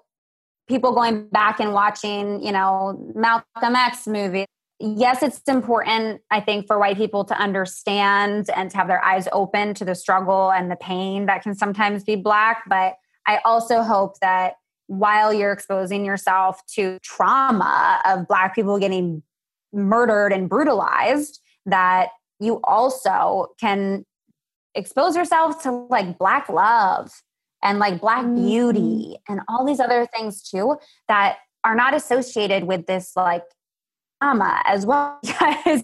[0.67, 4.45] people going back and watching, you know, Malcolm X movie.
[4.79, 9.27] Yes, it's important, I think, for white people to understand and to have their eyes
[9.31, 12.63] open to the struggle and the pain that can sometimes be black.
[12.67, 12.95] But
[13.29, 14.55] I also hope that
[14.87, 19.21] while you're exposing yourself to trauma of black people getting
[19.71, 24.03] murdered and brutalized, that you also can
[24.73, 27.11] expose yourself to like black love
[27.61, 28.47] and like black mm-hmm.
[28.47, 33.43] beauty and all these other things too that are not associated with this like
[34.19, 35.83] trauma as well because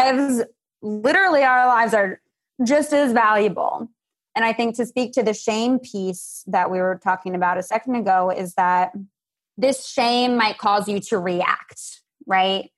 [0.00, 0.42] lives,
[0.82, 2.20] literally our lives are
[2.64, 3.88] just as valuable
[4.34, 7.62] and i think to speak to the shame piece that we were talking about a
[7.62, 8.92] second ago is that
[9.58, 12.70] this shame might cause you to react right?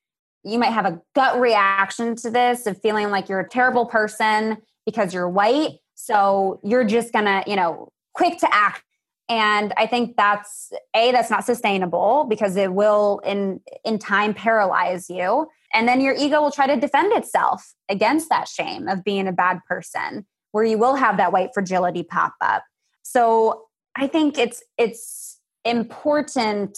[0.42, 4.58] You might have a gut reaction to this of feeling like you're a terrible person
[4.84, 5.78] because you're white.
[5.94, 8.82] So you're just gonna you know quick to act.
[9.28, 15.08] And i think that's a that's not sustainable because it will in in time paralyze
[15.08, 15.48] you.
[15.72, 19.32] And then your ego will try to defend itself against that shame of being a
[19.32, 22.64] bad person where you will have that white fragility pop up.
[23.02, 26.76] So i think it's it's important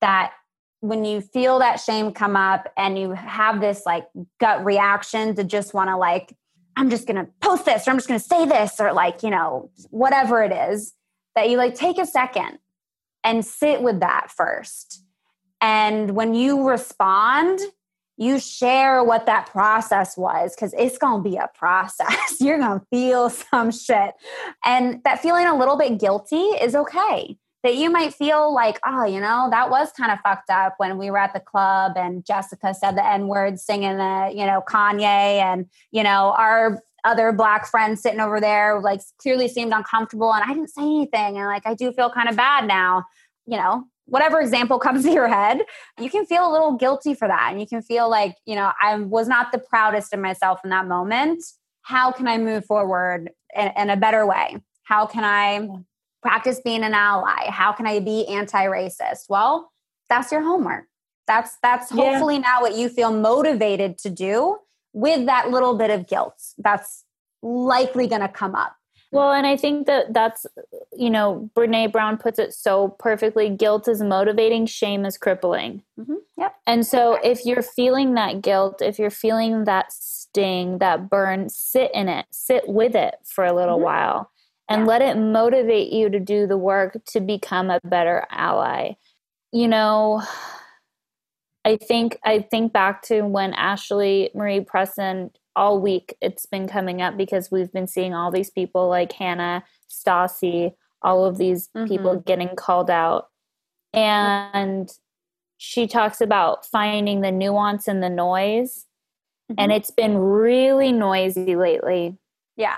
[0.00, 0.32] that
[0.80, 4.06] when you feel that shame come up and you have this like
[4.38, 6.32] gut reaction to just want to like
[6.76, 9.24] i'm just going to post this or i'm just going to say this or like
[9.24, 10.92] you know whatever it is
[11.34, 12.58] that you like take a second
[13.24, 15.04] and sit with that first.
[15.60, 17.60] And when you respond
[18.18, 22.36] you share what that process was because it's going to be a process.
[22.40, 24.12] You're going to feel some shit.
[24.64, 27.38] And that feeling a little bit guilty is okay.
[27.64, 30.96] That you might feel like, oh, you know, that was kind of fucked up when
[30.96, 34.62] we were at the club and Jessica said the N word singing the, you know,
[34.68, 35.02] Kanye
[35.42, 40.44] and, you know, our other black friend sitting over there like clearly seemed uncomfortable and
[40.44, 41.36] I didn't say anything.
[41.36, 43.04] And like, I do feel kind of bad now,
[43.44, 45.62] you know, whatever example comes to your head,
[45.98, 47.48] you can feel a little guilty for that.
[47.50, 50.70] And you can feel like, you know, I was not the proudest of myself in
[50.70, 51.42] that moment.
[51.82, 54.58] How can I move forward in, in a better way?
[54.82, 55.68] How can I
[56.22, 57.50] practice being an ally?
[57.50, 59.26] How can I be anti-racist?
[59.28, 59.70] Well,
[60.08, 60.84] that's your homework.
[61.26, 62.40] That's that's hopefully yeah.
[62.40, 64.56] now what you feel motivated to do
[64.94, 66.34] with that little bit of guilt.
[66.56, 67.04] That's
[67.42, 68.77] likely going to come up.
[69.10, 70.44] Well, and I think that that's,
[70.96, 75.82] you know, Brene Brown puts it so perfectly guilt is motivating, shame is crippling.
[75.98, 76.16] Mm-hmm.
[76.36, 76.54] Yep.
[76.66, 81.90] And so if you're feeling that guilt, if you're feeling that sting, that burn, sit
[81.94, 83.84] in it, sit with it for a little mm-hmm.
[83.84, 84.30] while
[84.68, 84.86] and yeah.
[84.86, 88.92] let it motivate you to do the work to become a better ally.
[89.52, 90.22] You know,
[91.64, 97.02] I think I think back to when Ashlee Marie Preston all week it's been coming
[97.02, 101.88] up because we've been seeing all these people like Hannah, Stassi, all of these mm-hmm.
[101.88, 103.26] people getting called out.
[103.92, 104.88] And
[105.56, 108.86] she talks about finding the nuance in the noise.
[109.50, 109.60] Mm-hmm.
[109.60, 112.18] And it's been really noisy lately.
[112.56, 112.76] Yeah.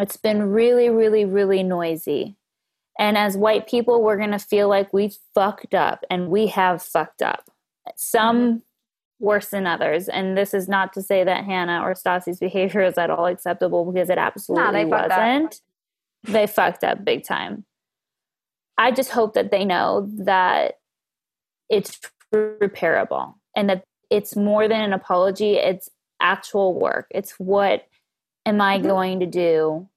[0.00, 2.36] It's been really, really, really noisy.
[2.98, 6.82] And as white people, we're going to feel like we fucked up and we have
[6.82, 7.48] fucked up.
[7.96, 8.62] Some
[9.22, 10.08] worse than others.
[10.08, 13.90] And this is not to say that Hannah or Stassi's behavior is at all acceptable
[13.90, 15.60] because it absolutely wasn't.
[16.24, 17.64] They fucked up big time.
[18.76, 20.78] I just hope that they know that
[21.70, 22.00] it's
[22.34, 25.88] repairable and that it's more than an apology, it's
[26.20, 27.06] actual work.
[27.10, 27.86] It's what
[28.44, 28.88] am I mm-hmm.
[28.88, 29.88] going to do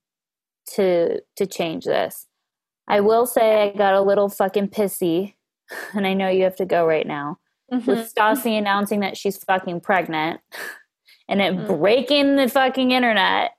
[0.73, 2.27] to to change this?
[2.87, 5.33] I will say I got a little fucking pissy
[5.93, 7.39] and I know you have to go right now
[7.71, 7.89] mm-hmm.
[7.89, 10.41] with Stassi announcing that she's fucking pregnant
[11.29, 11.67] and it mm-hmm.
[11.67, 13.51] breaking the fucking internet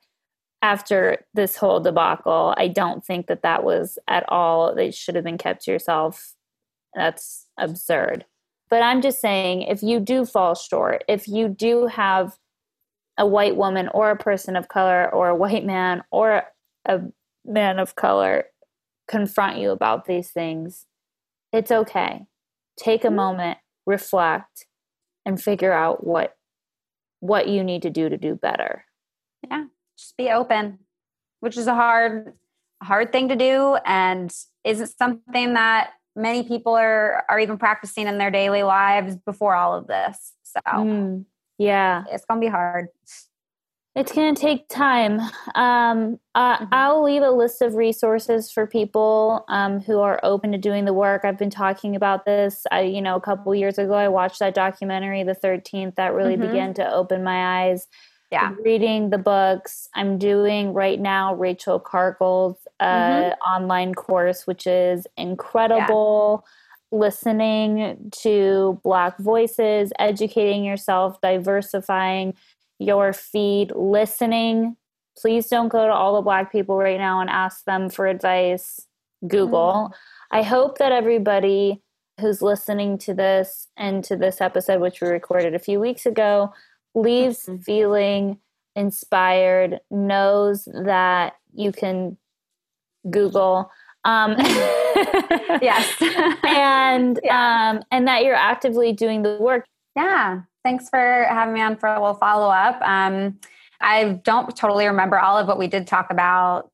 [0.61, 2.53] after this whole debacle.
[2.57, 6.33] I don't think that that was at all, they should have been kept to yourself.
[6.95, 8.25] That's absurd.
[8.69, 12.37] But I'm just saying, if you do fall short, if you do have
[13.17, 16.43] a white woman or a person of color or a white man or
[16.85, 17.01] a
[17.45, 18.45] man of color
[19.07, 20.85] confront you about these things,
[21.53, 22.25] it's okay.
[22.77, 23.15] Take a mm-hmm.
[23.15, 24.67] moment, reflect
[25.25, 26.35] and figure out what
[27.19, 28.85] what you need to do to do better.
[29.49, 29.65] Yeah
[29.97, 30.77] just be open
[31.39, 32.33] which is a hard
[32.81, 33.77] hard thing to do.
[33.85, 34.31] And
[34.63, 39.75] isn't something that many people are are even practicing in their daily lives before all
[39.75, 40.33] of this?
[40.43, 41.25] So mm,
[41.57, 42.03] yeah.
[42.11, 42.87] it's gonna be hard
[43.97, 45.19] it's going to take time.
[45.55, 46.65] Um, uh, mm-hmm.
[46.71, 50.93] I'll leave a list of resources for people um, who are open to doing the
[50.93, 51.25] work.
[51.25, 52.65] I've been talking about this.
[52.71, 56.35] I, you know, a couple years ago, I watched that documentary, The Thirteenth, that really
[56.35, 56.47] mm-hmm.
[56.47, 57.87] began to open my eyes.
[58.31, 59.89] Yeah, I'm reading the books.
[59.95, 63.51] I'm doing right now Rachel Cargle's uh, mm-hmm.
[63.51, 66.43] online course, which is incredible.
[66.45, 66.51] Yeah
[66.89, 72.33] listening to black voices, educating yourself, diversifying
[72.79, 74.77] your feed, listening.
[75.17, 78.87] Please don't go to all the black people right now and ask them for advice.
[79.25, 79.91] Google.
[79.91, 80.37] Mm-hmm.
[80.37, 81.81] I hope that everybody
[82.19, 86.53] who's listening to this and to this episode, which we recorded a few weeks ago,
[86.93, 87.61] leaves mm-hmm.
[87.61, 88.39] feeling
[88.75, 92.17] inspired, knows that you can
[93.09, 93.71] Google.
[94.03, 95.95] Um, yes.
[96.43, 97.71] and yeah.
[97.71, 99.65] um, and that you're actively doing the work.
[99.95, 102.81] Yeah thanks for having me on for a little follow up.
[102.81, 103.39] Um,
[103.79, 106.69] I don't totally remember all of what we did talk about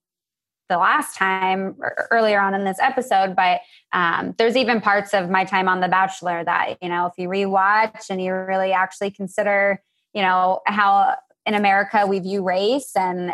[0.67, 1.75] the last time
[2.09, 5.87] earlier on in this episode, but um, there's even parts of my time on The
[5.89, 9.79] Bachelor that, you know, if you rewatch and you really actually consider,
[10.15, 11.13] you know, how
[11.45, 13.31] in America we view race and,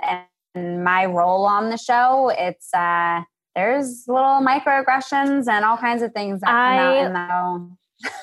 [0.54, 3.22] and my role on the show, it's, uh,
[3.56, 7.78] there's little microaggressions and all kinds of things that come I, out in the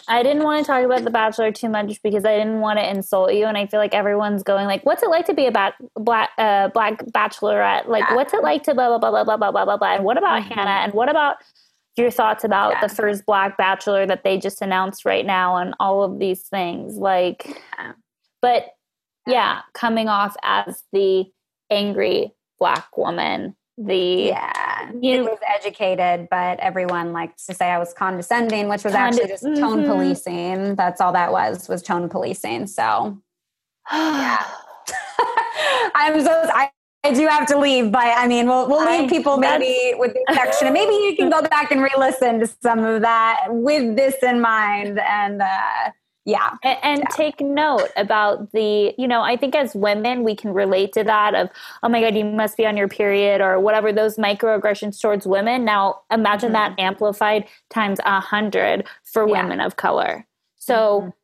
[0.08, 2.88] I didn't want to talk about The Bachelor too much because I didn't want to
[2.88, 5.52] insult you, and I feel like everyone's going like, "What's it like to be a
[5.52, 7.86] bat- black uh, black bachelorette?
[7.86, 8.14] Like, yeah.
[8.14, 10.42] what's it like to blah blah blah blah blah blah blah blah?" And what about
[10.42, 10.54] mm-hmm.
[10.54, 10.84] Hannah?
[10.84, 11.36] And what about
[11.96, 12.86] your thoughts about yeah.
[12.86, 16.96] the first black bachelor that they just announced right now, and all of these things?
[16.96, 17.46] Like,
[17.78, 17.92] yeah.
[18.40, 18.68] but
[19.26, 21.24] yeah, coming off as the
[21.70, 23.96] angry black woman, the
[24.28, 28.94] Yeah, You- it was educated, but everyone likes to say I was condescending, which was
[28.94, 29.86] actually just tone Mhm.
[29.86, 30.74] policing.
[30.76, 32.66] That's all that was was tone policing.
[32.68, 33.18] So
[33.92, 34.42] yeah.
[35.94, 36.70] I'm so I,
[37.04, 40.12] I do have to leave, but I mean, we'll we'll leave I- people maybe with
[40.14, 43.96] the section, and maybe you can go back and re-listen to some of that with
[43.96, 44.98] this in mind.
[44.98, 45.90] And uh,
[46.26, 50.52] yeah, and, and take note about the you know i think as women we can
[50.52, 51.48] relate to that of
[51.84, 55.64] oh my god you must be on your period or whatever those microaggressions towards women.
[55.64, 59.34] Now imagine that amplified times a hundred for Mm-hmm.
[59.34, 59.42] Yeah.
[59.44, 60.26] women of color.
[60.56, 61.14] So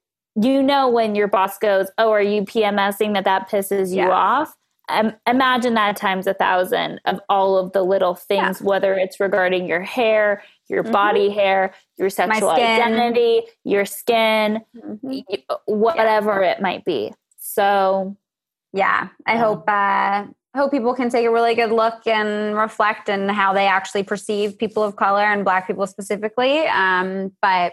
[0.41, 4.11] you know when your boss goes oh are you pmsing that that pisses you Yes.
[4.13, 4.57] off?
[4.89, 9.67] Um, imagine that times a thousand of all of the little things whether it's regarding
[9.67, 10.43] your hair
[10.73, 14.61] your body hair your sexual identity your skin
[15.03, 15.23] y-
[15.67, 17.13] whatever it might be.
[17.39, 18.17] So
[18.73, 19.09] yeah.
[19.27, 23.29] I hope uh, I hope people can take a really good look and reflect on
[23.29, 26.67] how they actually perceive people of color and Black people specifically.
[26.67, 27.73] Um, but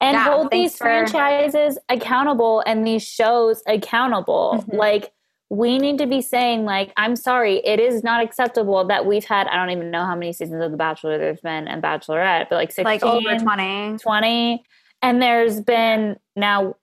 [0.00, 4.64] and Yeah, hold these for- franchises accountable and these shows accountable.
[4.68, 4.76] Mhm.
[4.76, 5.12] Like
[5.50, 9.48] we need to be saying like I'm sorry, it is not acceptable that we've had
[9.48, 12.54] I don't even know how many seasons of The Bachelor there's been and Bachelorette, but
[12.54, 13.98] like 16, like over twenty.
[13.98, 14.62] 20
[15.02, 16.76] and there's been now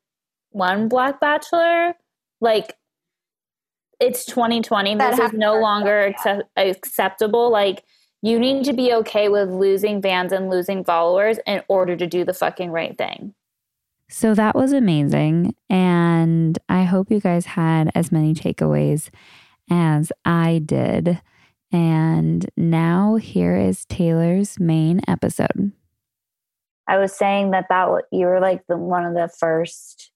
[0.51, 1.93] one black bachelor
[2.41, 2.75] like
[3.99, 7.83] it's 2020 That this is no longer accept- acceptable like
[8.21, 12.25] you need to be okay with losing fans and losing followers in order to do
[12.25, 13.33] the fucking right thing
[14.09, 15.55] So that was amazing.
[15.69, 19.09] And I hope you guys had as many takeaways
[19.69, 21.21] as I did.
[21.71, 25.71] And now here is Taylor's main episode.
[26.89, 30.09] i was saying that that you were like the one of the first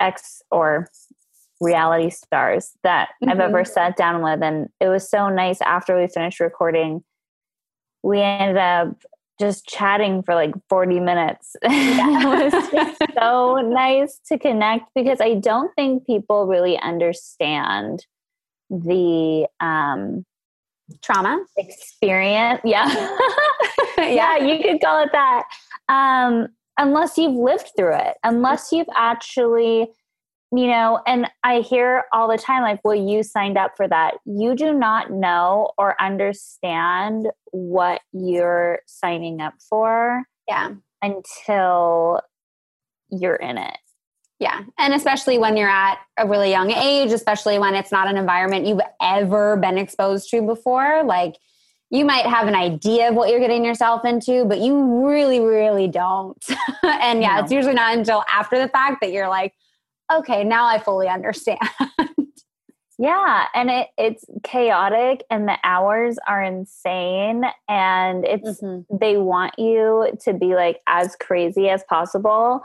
[0.00, 0.88] ex or
[1.60, 3.40] reality stars that i've Mhm.
[3.48, 7.04] ever sat down with and it was so nice after we finished recording
[8.02, 8.96] we ended up
[9.38, 11.56] just chatting for like 40 minutes.
[11.62, 18.06] It was just so nice to connect because i don't think people really understand
[18.70, 20.24] the um
[21.02, 21.44] Trauma.
[21.56, 22.60] experience.
[22.64, 22.86] Yeah.
[23.98, 24.36] Yeah.
[24.36, 25.44] You could call it that.
[25.88, 29.88] Um unless you've lived through it unless you've actually
[30.52, 34.14] you know and i hear all the time like well you signed up for that
[34.24, 40.70] you do not know or understand what you're signing up for Yeah.
[41.02, 42.20] until
[43.10, 43.76] you're in it
[44.38, 44.62] Yeah.
[44.78, 48.66] And especially when you're at a really young age, especially when it's not an environment
[48.66, 51.02] you've ever been exposed to before.
[51.04, 51.36] Like
[51.90, 55.88] you might have an idea of what you're getting yourself into, but you really, really
[55.88, 56.36] don't.
[56.82, 57.42] and yeah, No.
[57.44, 59.54] it's usually not until after the fact that you're like,
[60.12, 61.58] okay, now I fully understand.
[62.98, 70.16] Yeah, and it it's chaotic and the hours are insane and it's they want you
[70.22, 72.62] to be like as crazy as possible.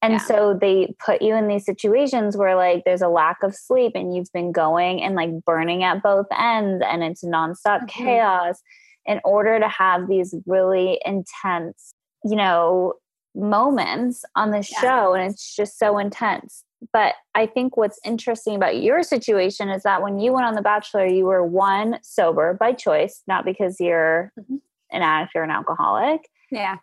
[0.00, 0.18] And Yeah.
[0.20, 4.16] so they put you in these situations where like there's a lack of sleep and
[4.16, 7.88] you've been going and like burning at both ends and it's nonstop Mhm.
[7.88, 8.62] chaos
[9.04, 11.92] in order to have these really intense,
[12.24, 12.94] you know,
[13.34, 14.80] moments on the Yeah.
[14.80, 16.64] show and it's just so intense.
[16.92, 20.62] But I think what's interesting about your situation is that when you went on The
[20.62, 24.60] Bachelor, you were one, sober by choice, not because you're Mhm.
[24.90, 26.28] an addict or an alcoholic.
[26.50, 26.76] yeah.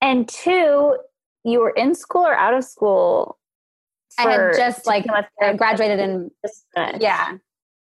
[0.00, 0.96] And two,
[1.44, 3.38] you were in school or out of school.
[4.18, 5.58] I had just like become a I therapist?
[5.58, 6.30] graduated in
[7.00, 7.36] yeah.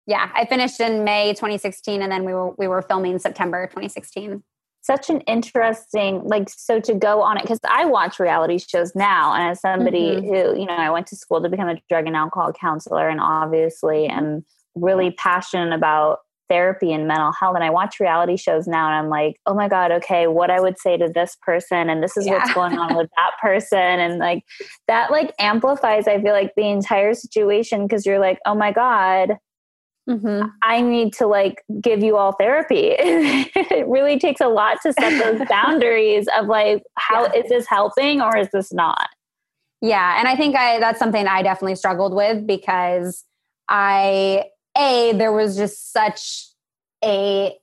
[0.07, 0.30] Yeah.
[0.34, 4.42] I finished in May 2016 and then we were we were filming September 2016.
[4.89, 9.34] Such an interesting like so to go on it because i watch reality shows now
[9.34, 10.24] and as somebody Mhm.
[10.24, 13.20] who you know i went to school to become a drug and alcohol counselor and
[13.20, 18.86] obviously am really passionate about therapy and mental health and i watch reality shows now
[18.86, 22.03] and i'm like oh my god okay what i would say to this person and
[22.03, 24.43] this is what's going on with that person and like
[24.86, 29.36] that like amplifies i feel like the entire situation because you're like oh my god
[30.09, 30.48] Mm-hmm.
[30.62, 32.94] I need to like give you all therapy.
[32.98, 37.42] it really takes a lot to set those boundaries of like, how is Yeah.
[37.59, 39.09] this helping or is this not?
[39.80, 43.24] Yeah, and I think I that's something I definitely struggled with because
[43.68, 44.44] I
[44.76, 46.48] a there was just such
[47.04, 47.54] a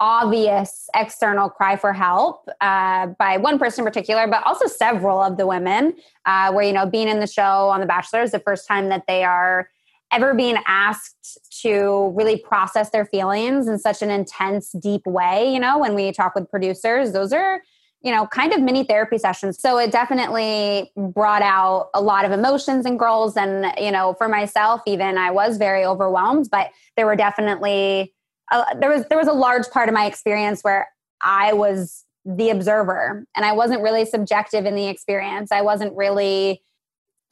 [0.00, 5.36] obvious external cry for help uh, by one person in particular, but also several of
[5.36, 5.94] the women.
[6.26, 8.88] Uh, where you know, being in the show on The Bachelor is the first time
[8.90, 9.68] that they are
[10.14, 15.52] ever being asked to really process their feelings in such an intense, deep way.
[15.52, 17.60] You know, when we talk with producers, those are
[18.04, 19.58] you know, kind of mini therapy sessions.
[19.58, 23.34] So it definitely brought out a lot of emotions in girls.
[23.34, 28.12] And, you know, for myself, even I was very overwhelmed, but there were definitely,
[28.52, 30.86] uh, there was, there was a large part of my experience where
[31.22, 35.50] I was the observer and I wasn't really subjective in the experience.
[35.50, 36.60] I wasn't really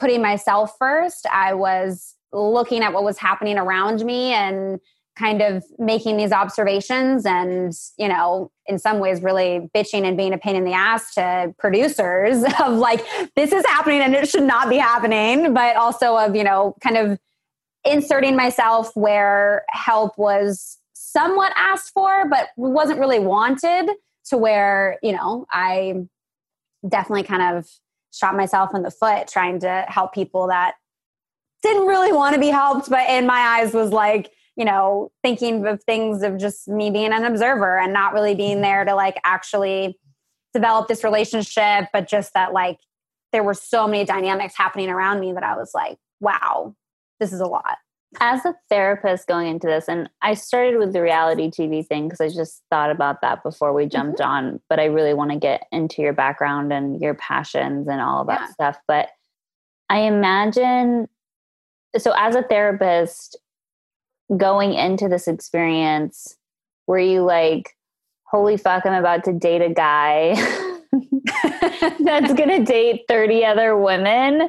[0.00, 1.26] putting myself first.
[1.30, 4.80] I was looking at what was happening around me and
[5.16, 10.32] kind of making these observations and you know in some ways really bitching and being
[10.32, 13.04] a pain in the ass to producers of like
[13.36, 16.96] this is happening and it should not be happening but also of you know kind
[16.96, 17.18] of
[17.84, 23.90] inserting myself where help was somewhat asked for but wasn't really wanted
[24.24, 25.94] to where you know i
[26.88, 27.68] definitely kind of
[28.14, 30.74] shot myself in the foot trying to help people that
[31.62, 35.66] didn't really want to be helped but in my eyes was like you know, thinking
[35.66, 39.18] of things of just me being an observer and not really being there to like
[39.24, 39.98] actually
[40.52, 42.78] develop this relationship, but just that like
[43.32, 46.74] there were so many dynamics happening around me that I was like, wow,
[47.18, 47.78] this is a lot.
[48.20, 52.20] As a therapist going into this, and I started with the reality TV thing because
[52.20, 54.30] I just thought about that before we jumped mm-hmm.
[54.30, 58.20] on, but I really want to get into your background and your passions and all
[58.20, 58.48] of that yeah.
[58.48, 58.78] stuff.
[58.86, 59.08] But
[59.88, 61.08] I imagine
[61.98, 63.38] so as a therapist,
[64.36, 66.38] going into this experience
[66.86, 67.76] were you like
[68.24, 70.34] holy fuck i'm about to date a guy
[72.00, 74.48] that's gonna date 30 other women?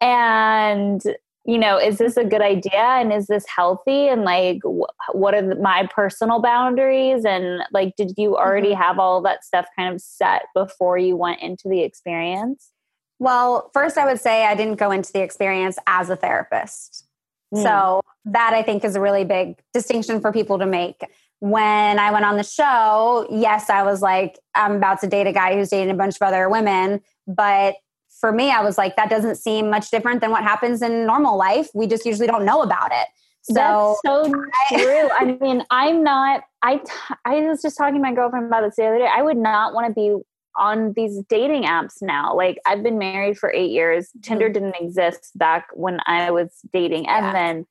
[0.00, 1.02] And
[1.44, 2.80] you know is this a good idea?
[2.80, 4.08] And is this healthy?
[4.08, 7.24] And like wh- what are the, my personal boundaries?
[7.24, 8.82] And like did you already mm-hmm.
[8.82, 12.70] have all that stuff kind of set before you went into the experience
[13.18, 17.06] well first i would say i didn't go into the experience as a therapist
[17.54, 17.62] Mm.
[17.62, 21.02] So that I think is a really big distinction for people to make.
[21.38, 25.32] When I went on the show, yes, I was like, I'm about to date a
[25.32, 27.02] guy who's dating a bunch of other women.
[27.26, 27.76] But
[28.20, 31.36] for me, I was like, that doesn't seem much different than what happens in normal
[31.36, 31.68] life.
[31.74, 33.06] We just usually don't know about it.
[33.42, 34.34] So That's so
[34.70, 35.10] I, true.
[35.14, 36.42] I mean, I'm not.
[36.62, 36.80] I
[37.24, 39.08] I was just talking to my girlfriend about this the other day.
[39.14, 40.16] I would not want to be
[40.56, 42.34] on these dating apps now.
[42.34, 44.10] Like I've been married for eight years.
[44.22, 44.52] Tinder mm-hmm.
[44.54, 47.04] didn't exist back when I was dating.
[47.04, 47.26] Yeah.
[47.26, 47.66] And then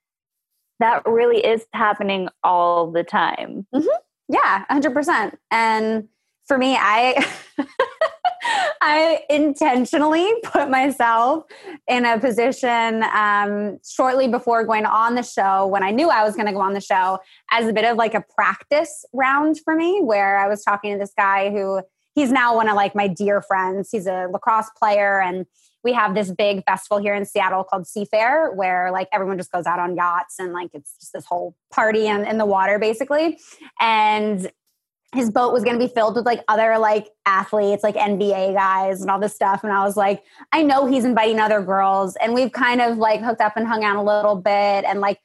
[0.80, 3.66] that really is happening all the time.
[3.74, 3.88] Mm-hmm.
[4.28, 5.34] Yeah, 100%.
[5.52, 6.08] And
[6.48, 7.26] for me, I.
[8.82, 11.46] I intentionally put myself
[11.88, 16.36] in a position um, shortly before going on the show when I knew I was
[16.36, 17.18] going to go on the show
[17.52, 21.00] as a bit of like a practice round for me, where I was talking to
[21.00, 21.82] this guy who
[22.16, 23.90] he's now one of like my dear friends.
[23.92, 25.46] He's a lacrosse player and
[25.84, 29.68] we have this big festival here in Seattle called Seafair where like everyone just goes
[29.68, 33.38] out on yachts and like it's just this whole party in, in the water basically.
[33.80, 34.50] And
[35.14, 39.02] his boat was going to be filled with like other like athletes, like NBA guys
[39.02, 39.64] and all this stuff.
[39.64, 43.22] And I was like, I know he's inviting other girls and we've kind of like
[43.22, 44.86] hooked up and hung out a little bit.
[44.86, 45.20] And like,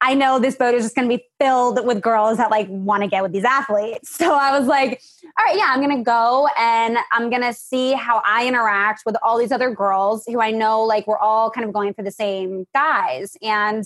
[0.00, 3.02] I know this boat is just going to be filled with girls that like want
[3.02, 4.16] to get with these athletes.
[4.26, 5.00] So I was like,
[5.38, 9.02] all right, yeah, I'm going to go and I'm going to see how I interact
[9.06, 12.02] with all these other girls who I know like we're all kind of going for
[12.02, 13.36] the same guys.
[13.42, 13.84] And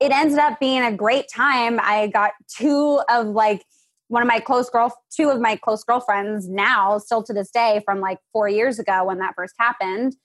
[0.00, 1.78] it ended up being a great time.
[1.82, 3.64] I got two of like
[4.08, 7.82] one of my close girl, two of my close girlfriends now, still to this day
[7.84, 10.16] from like four years ago when that first happened.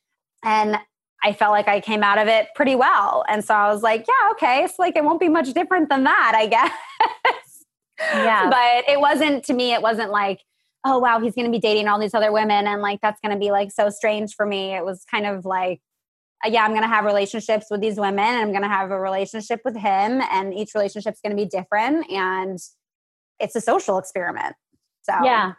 [0.44, 0.78] And
[1.24, 3.24] I felt like I came out of it pretty well.
[3.28, 4.64] And so I was like, yeah, okay.
[4.64, 7.66] It's like it won't be much different than that, I guess.
[8.14, 8.50] Yeah.
[8.50, 10.42] but it wasn't to me, it wasn't like,
[10.86, 13.52] oh wow, he's gonna be dating all these other women and like that's gonna be
[13.52, 14.76] like so strange for me.
[14.76, 15.82] It was kind of like,
[16.46, 19.62] uh, yeah, I'm gonna have relationships with these women and I'm gonna have a relationship
[19.66, 22.60] with him, and each relationship's gonna be different and
[23.40, 24.56] it's a social experiment.
[25.02, 25.54] So yeah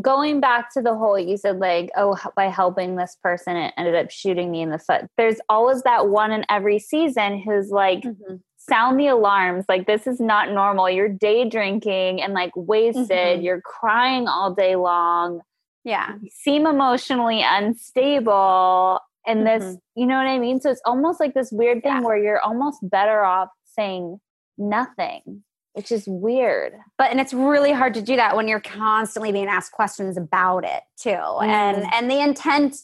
[0.00, 3.94] going back to the whole you said like oh by helping this person it ended
[3.94, 8.00] up shooting me in the foot there's always that one in every season who's like
[8.02, 8.36] mm-hmm.
[8.56, 13.42] sound the alarms like this is not normal you're day drinking and like wasted mm-hmm.
[13.42, 15.40] you're crying all day long
[15.84, 19.64] yeah you seem emotionally unstable and mm-hmm.
[19.64, 22.00] this you know what i mean so it's almost like this weird thing yeah.
[22.00, 24.20] where you're almost better off saying
[24.56, 25.42] nothing
[25.80, 26.74] which is weird.
[26.98, 30.62] But and it's really hard to do that when you're constantly being asked questions about
[30.62, 31.08] it too.
[31.08, 31.46] Mm.
[31.46, 32.76] And and the intent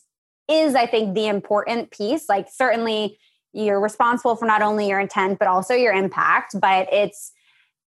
[0.49, 2.26] is I think the important piece.
[2.26, 3.18] Like certainly
[3.53, 7.32] you're responsible for not only your intent but also your impact, but it's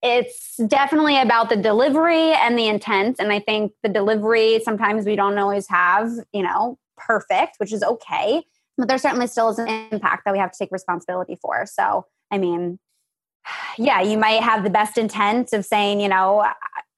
[0.05, 5.17] it's definitely about the delivery and the intent and I think the delivery sometimes we
[5.17, 8.45] don't always have, you know, perfect, which is okay,
[8.79, 11.67] but there certainly still is an impact that we have to take responsibility for.
[11.67, 12.79] So, I mean,
[13.79, 16.47] yeah, you might have the best intent of saying, you know,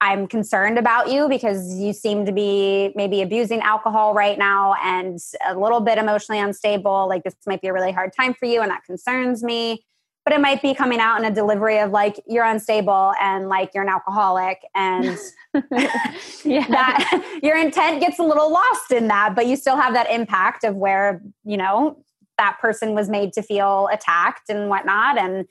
[0.01, 5.17] I'm concerned about you because you seem to be maybe abusing alcohol right now and
[5.47, 7.07] a little bit emotionally unstable.
[7.07, 9.83] Like this might be a really hard time for you and that concerns me.
[10.25, 13.71] but it might be coming out in a delivery of like you're unstable and like
[13.73, 15.17] you're an alcoholic and
[16.43, 16.67] yeah.
[16.67, 20.63] that your intent gets a little lost in that but you still have that impact
[20.63, 22.03] of where you know
[22.37, 25.45] that person was made to feel attacked and whatnot and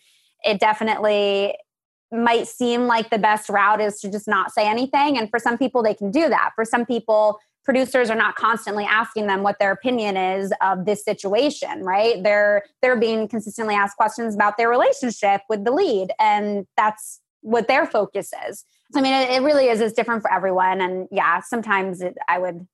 [0.45, 1.55] it definitely
[2.12, 5.18] might seem like the best route is to just not say anything.
[5.18, 6.51] And for some people they can do that.
[6.55, 11.05] For some people producers are not constantly asking them what their opinion is of this
[11.05, 12.22] situation right?
[12.22, 17.68] They're they're being consistently asked questions about their relationship with the lead and that's what
[17.68, 18.64] their focus is.
[18.92, 20.80] So, i mean it, it really is is different for everyone.
[20.80, 22.66] And yeah sometimes it, i would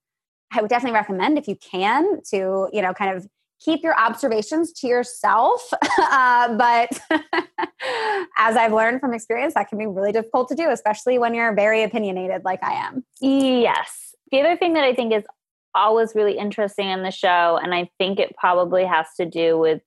[0.53, 3.27] i would definitely recommend if you can to you know kind of
[3.61, 7.01] keep your observations to yourself uh, but
[8.39, 11.55] as i've learned from experience that can be really difficult to do especially when you're
[11.55, 14.15] very opinionated like i am Yes.
[14.33, 15.25] The other thing that I think is
[15.75, 19.83] always really interesting in the show, and I think it probably has to do with,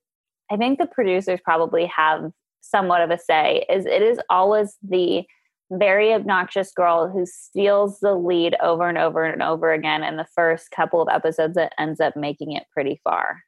[0.51, 5.23] I think the producers probably have somewhat of a say, is it is always the
[5.71, 10.27] very obnoxious girl who steals the lead over and over and over again in the
[10.35, 13.41] first couple of episodes that ends up making it pretty far.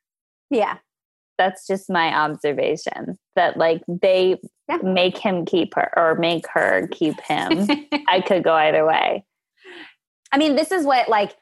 [0.50, 0.78] Yeah
[1.38, 4.38] That's just my observation that like they
[4.70, 4.78] Yeah.
[4.84, 7.68] make him keep her or make her keep him.
[8.08, 9.26] I could go either way.
[10.32, 11.36] I mean, this is what, like,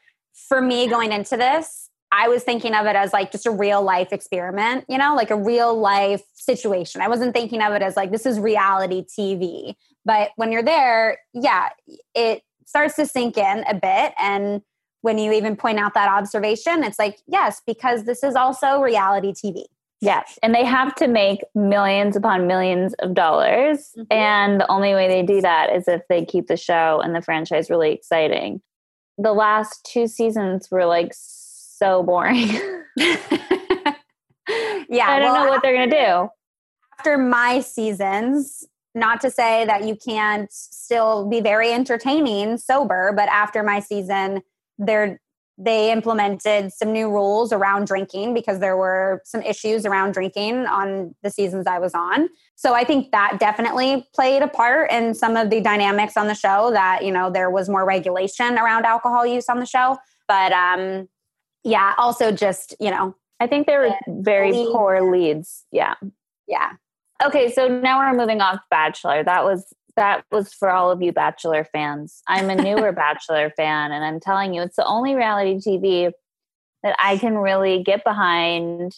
[0.50, 3.82] for me going into this, I was thinking of it as like just a real
[3.82, 7.02] life experiment, you know, like a real life situation.
[7.02, 9.74] I wasn't thinking of it as like this is reality TV.
[10.06, 11.70] But when you're there, yeah,
[12.14, 14.14] it starts to sink in a bit.
[14.20, 14.62] And
[15.04, 19.34] when you even point out that observation, it's like, yes, because this is also reality
[19.34, 19.66] TV.
[20.00, 20.40] Yes.
[20.42, 23.92] And they have to make millions upon millions of dollars.
[23.98, 24.08] Mhm.
[24.10, 27.22] And the only way they do that is if they keep the show and the
[27.22, 28.62] franchise really exciting.
[29.18, 32.48] The last two seasons were like so boring.
[32.98, 33.16] yeah.
[34.48, 36.30] I don't well, know what they're going to do.
[36.98, 43.28] after my seasons, not to say that you can't still be very entertaining sober, but
[43.28, 44.42] after my season,
[44.78, 45.20] they're
[45.58, 51.14] they implemented some new rules around drinking because there were some issues around drinking on
[51.22, 52.28] the seasons I was on.
[52.56, 56.34] So I think that definitely played a part in some of the dynamics on the
[56.34, 59.98] show that, you know, there was more regulation around alcohol use on the show.
[60.28, 61.08] But um
[61.64, 64.72] yeah, also just, you know, I think they were very leads.
[64.72, 65.66] poor leads.
[65.72, 65.96] Yeah.
[66.48, 66.72] yeah.
[67.24, 69.24] Okay, so now we're moving off Bachelor.
[69.24, 72.22] That was that was for all of you Bachelor fans.
[72.28, 76.12] I'm a newer Bachelor fan, and I'm telling you, it's the only reality TV
[76.84, 78.96] that I can really get behind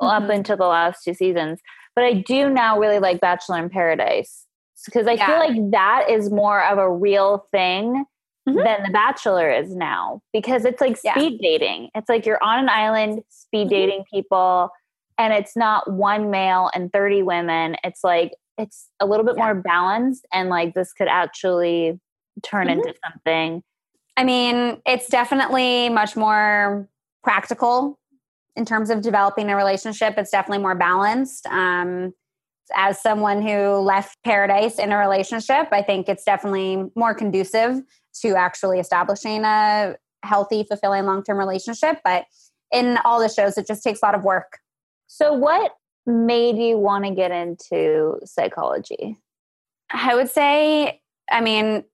[0.00, 0.34] up Mhm.
[0.36, 1.60] until the last two seasons.
[1.94, 4.44] But I do now really like Bachelor in Paradise
[4.84, 8.04] because I feel like that is more of a real thing
[8.48, 8.62] Mhm.
[8.64, 11.14] than The Bachelor is now because it's like Yeah.
[11.14, 11.90] speed dating.
[11.94, 13.70] It's like you're on an island speed Mhm.
[13.70, 14.70] dating people
[15.18, 17.76] and it's not one male and 30 women.
[17.82, 19.44] It's like it's a little bit Yeah.
[19.44, 22.00] more balanced and like this could actually
[22.42, 22.72] turn Mhm.
[22.72, 23.62] into something.
[24.16, 26.88] I mean, it's definitely much more
[27.22, 27.98] practical
[28.54, 30.16] in terms of developing a relationship.
[30.16, 31.46] It's definitely more balanced.
[31.48, 32.14] Um,
[32.74, 37.82] as someone who left paradise in a relationship, I think it's definitely more conducive
[38.22, 42.00] to actually establishing a healthy, fulfilling long term relationship.
[42.02, 42.24] But
[42.72, 44.58] in all the shows, it just takes a lot of work.
[45.06, 45.76] So what
[46.06, 49.18] made you want to get into psychology?
[49.90, 51.00] I would say,
[51.30, 51.84] I mean,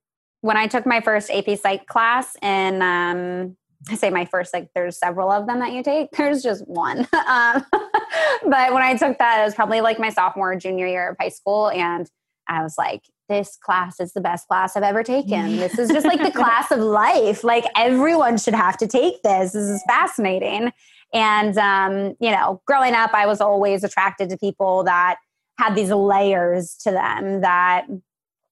[0.41, 3.57] when I took my first AP Psych class, and um,
[3.89, 6.11] I say my first, like there's several of them that you take.
[6.17, 6.99] There's just one.
[7.27, 11.17] um, but when I took that, it was probably like my sophomore junior year of
[11.19, 12.09] high school, and
[12.47, 15.57] I was like, this class is the best class I've ever taken.
[15.57, 17.43] This is just like the class of life.
[17.43, 19.53] Like everyone should have to take this.
[19.53, 20.71] This is fascinating.
[21.13, 25.17] And um, you know, growing up, I was always attracted to people that
[25.59, 27.85] had these layers to them that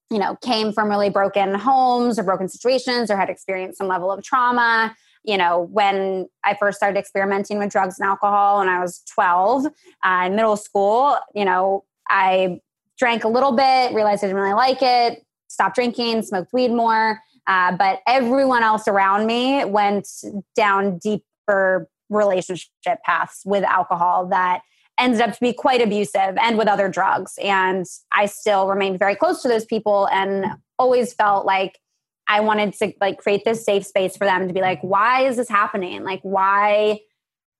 [0.09, 4.11] you know came from really broken homes or broken situations or had experienced some level
[4.11, 4.95] of trauma.
[5.23, 9.67] You know when i first started experimenting with drugs and alcohol when i was 12
[10.03, 12.59] uh, in middle school you know i
[12.97, 17.19] drank a little bit realized i didn't really like it stopped drinking smoked weed more.
[17.47, 20.07] Uh, but everyone else around me went
[20.55, 24.61] down deeper relationship paths with alcohol that
[24.99, 27.33] ended up to be quite abusive and with other drugs.
[27.41, 30.45] And I still remained very close to those people and
[30.77, 31.79] always felt like
[32.27, 35.37] I wanted to like create this safe space for them to be like, why is
[35.37, 36.03] this happening?
[36.03, 36.99] Like, why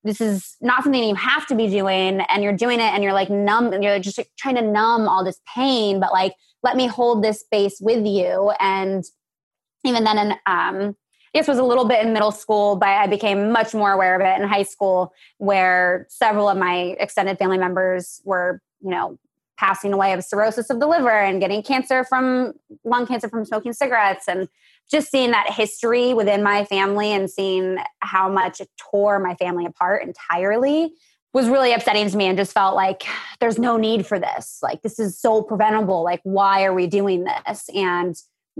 [0.04, 3.14] this is not something you have to be doing and you're doing it and you're
[3.14, 6.34] like numb and you're just like, trying to numb all this pain, but like,
[6.64, 8.52] let me hold this space with you.
[8.60, 9.04] And
[9.84, 10.95] even then, in, um,
[11.34, 14.21] It was a little bit in middle school, but I became much more aware of
[14.21, 19.17] it in high school, where several of my extended family members were, you know,
[19.57, 22.51] passing away of cirrhosis of the liver and getting cancer from
[22.84, 24.49] lung cancer from smoking cigarettes and
[24.89, 29.65] just seeing that history within my family and seeing how much it tore my family
[29.65, 30.91] apart entirely
[31.34, 33.03] was really upsetting to me and just felt like
[33.39, 34.59] there's no need for this.
[34.61, 36.03] Like, this is so preventable.
[36.03, 37.69] Like, why are we doing this?
[37.69, 38.15] And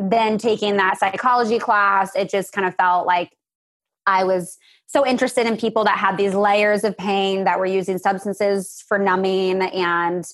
[0.10, 3.32] then taking that psychology class, it just kind of felt like
[4.08, 7.98] I was so interested in people that had these layers of pain that were using
[7.98, 10.26] substances for numbing and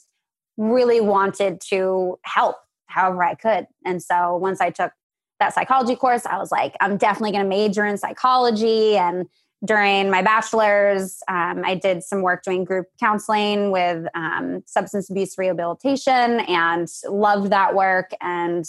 [0.58, 2.56] really wanted to help
[2.88, 3.68] however I could.
[3.86, 4.92] And so once I took
[5.40, 8.98] that psychology course, I was like, I'm definitely going to major in psychology.
[8.98, 9.28] And
[9.64, 15.38] during my bachelor's, um, I did some work doing group counseling with um, substance abuse
[15.38, 18.66] rehabilitation and loved that work and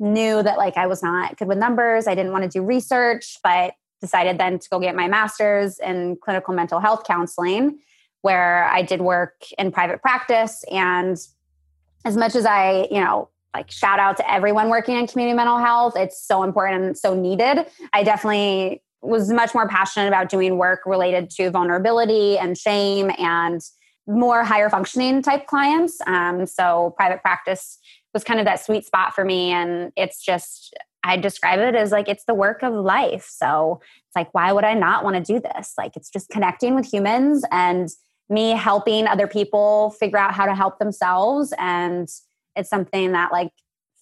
[0.00, 2.06] knew that like I was not good with numbers.
[2.06, 6.16] I didn't want to do research, but decided then to go get my master's in
[6.16, 7.78] clinical mental health counseling,
[8.22, 10.64] where I did work in private practice.
[10.72, 11.18] And
[12.04, 15.58] as much as I, you know, like shout out to everyone working in community mental
[15.58, 17.66] health, it's so important and so needed.
[17.92, 23.60] I definitely was much more passionate about doing work related to vulnerability and shame and
[24.06, 25.98] more higher functioning type clients.
[26.06, 27.78] Um, so private practice
[28.12, 29.50] was kind of that sweet spot for me.
[29.50, 33.28] And it's just, I describe it as like it's the work of life.
[33.30, 35.74] So it's like, why would I not want to do this?
[35.78, 37.88] Like it's just connecting with humans and
[38.28, 41.52] me helping other people figure out how to help themselves.
[41.58, 42.08] And
[42.56, 43.50] it's something that like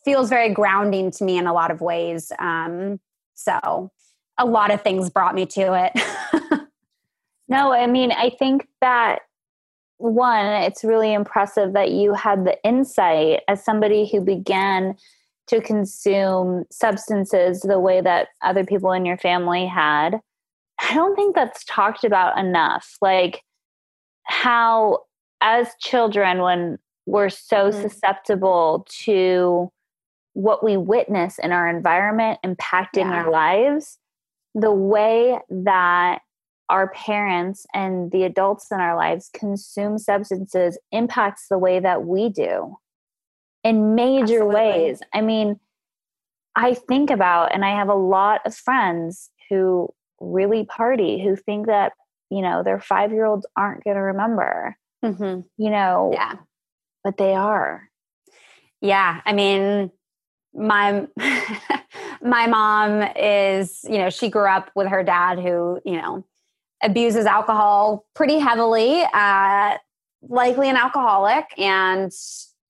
[0.04, 2.32] feels very grounding to me in a lot of ways.
[2.38, 3.00] Um,
[3.34, 3.90] so
[4.38, 6.60] a lot of things brought me to it.
[7.48, 9.20] no, I mean, I think that
[9.98, 14.96] one, it's really impressive that you had the insight as somebody who began
[15.48, 20.20] to consume substances the way that other people in your family had.
[20.80, 22.96] I don't think that's talked about enough.
[23.02, 23.42] Like
[24.24, 25.00] how,
[25.40, 27.82] as children, when we're so mm-hmm.
[27.82, 29.72] susceptible to
[30.34, 33.24] what we witness in our environment impacting yeah.
[33.24, 33.98] our lives,
[34.54, 36.20] the way that
[36.68, 42.28] our parents and the adults in our lives consume substances impacts the way that we
[42.28, 42.76] do
[43.64, 44.54] in major Absolutely.
[44.54, 45.00] ways.
[45.12, 45.58] I mean,
[46.54, 49.88] I think about, and I have a lot of friends who
[50.20, 51.92] really party who think that,
[52.30, 55.40] you know, their five year olds aren't going to remember, mm-hmm.
[55.56, 56.34] you know, yeah.
[57.04, 57.88] but they are.
[58.80, 59.20] Yeah.
[59.24, 59.90] I mean,
[60.54, 61.06] my
[62.22, 66.24] my mom is you know she grew up with her dad who you know
[66.82, 69.76] abuses alcohol pretty heavily uh
[70.22, 72.12] likely an alcoholic and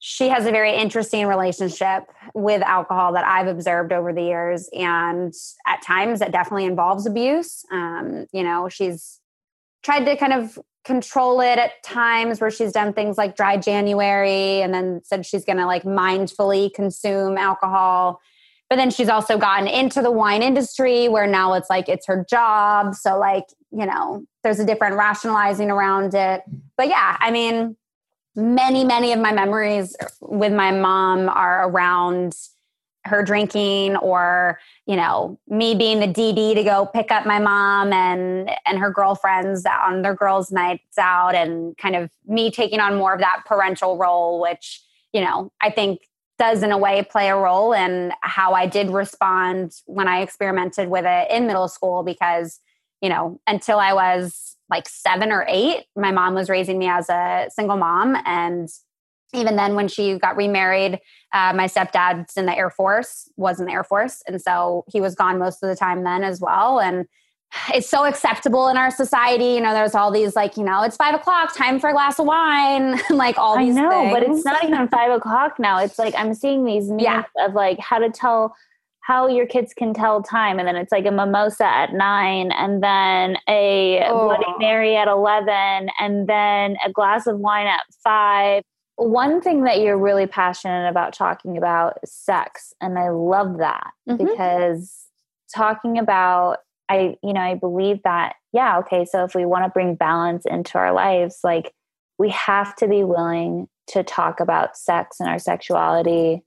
[0.01, 2.05] she has a very interesting relationship
[2.35, 4.69] with alcohol that I've observed over the years.
[4.73, 5.33] And
[5.67, 7.65] at times it definitely involves abuse.
[7.73, 9.21] Um, you know, she's
[9.83, 14.63] tried to kind of control it at times where she's done things like dry January
[14.63, 18.21] and then said she's going to like mindfully consume alcohol.
[18.71, 22.25] But then she's also gotten into the wine industry where now it's like it's her
[22.29, 22.95] job.
[22.95, 26.43] So, like, you know, there's a different rationalizing around it.
[26.77, 27.77] But yeah, I mean,
[28.35, 32.35] many, many of my memories with my mom are around
[33.05, 37.93] her drinking or you know me being the dd to go pick up my mom
[37.93, 42.97] and and her girlfriends on their girls nights out and kind of me taking on
[42.97, 46.01] more of that parental role which you know i think
[46.39, 50.89] does in a way play a role in how i did respond when i experimented
[50.89, 52.61] with it in middle school because
[53.01, 55.85] you know until i was like seven or eight.
[55.97, 58.17] My mom was raising me as a single mom.
[58.27, 58.69] And
[59.35, 61.01] even then, when she got remarried,
[61.33, 64.23] uh, my stepdad's in the Air Force, was in the Air Force.
[64.27, 66.81] And so he was gone most of the time then as well.
[66.81, 67.07] And
[67.73, 69.53] it's so acceptable in our society.
[69.55, 72.19] You know, there's all these like, you know, it's five o'clock, time for a glass
[72.19, 73.77] of wine, like all these.
[73.77, 74.13] I know, things.
[74.13, 75.79] but it's not even five o'clock now.
[75.79, 77.25] It's like I'm seeing these memes yeah.
[77.41, 78.55] of like how to tell
[79.09, 82.83] how your kids can tell time and then it's like a mimosa at nine and
[82.83, 84.27] then a oh.
[84.27, 88.63] bloody mary at 11 and then a glass of wine at five
[88.97, 93.91] one thing that you're really passionate about talking about is sex and i love that
[94.09, 94.23] mm-hmm.
[94.23, 95.07] because
[95.55, 96.59] talking about
[96.91, 100.45] i you know i believe that yeah okay so if we want to bring balance
[100.45, 101.73] into our lives like
[102.19, 106.43] we have to be willing to talk about sex and our sexuality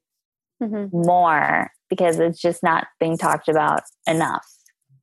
[0.61, 0.95] mm-hmm.
[0.95, 4.47] more because it's just not being talked about enough.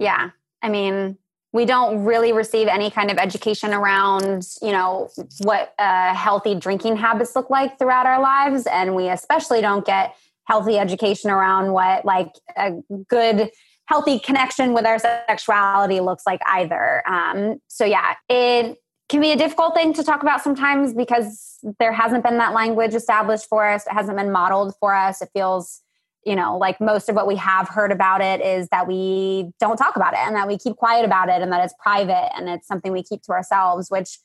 [0.01, 0.31] Yeah.
[0.63, 1.19] I mean,
[1.53, 5.11] we don't really receive any kind of education around, you know,
[5.43, 8.67] what uh, healthy drinking habits look like throughout our lives.
[8.67, 12.73] And we especially don't get healthy education around what like a
[13.09, 13.51] good
[13.85, 17.03] healthy connection with our sexuality looks like either.
[17.07, 18.79] Um, so yeah, it
[19.09, 22.95] can be a difficult thing to talk about sometimes because there hasn't been that language
[22.95, 23.87] established for us.
[23.87, 25.23] It hasn't been modeled for us.
[25.23, 25.81] It feels,
[26.29, 29.79] you know, like most of what we have heard about it is that we don't
[29.79, 32.51] talk about it and that we keep quiet about it and that it's private and
[32.51, 34.19] it's something we keep to ourselves, which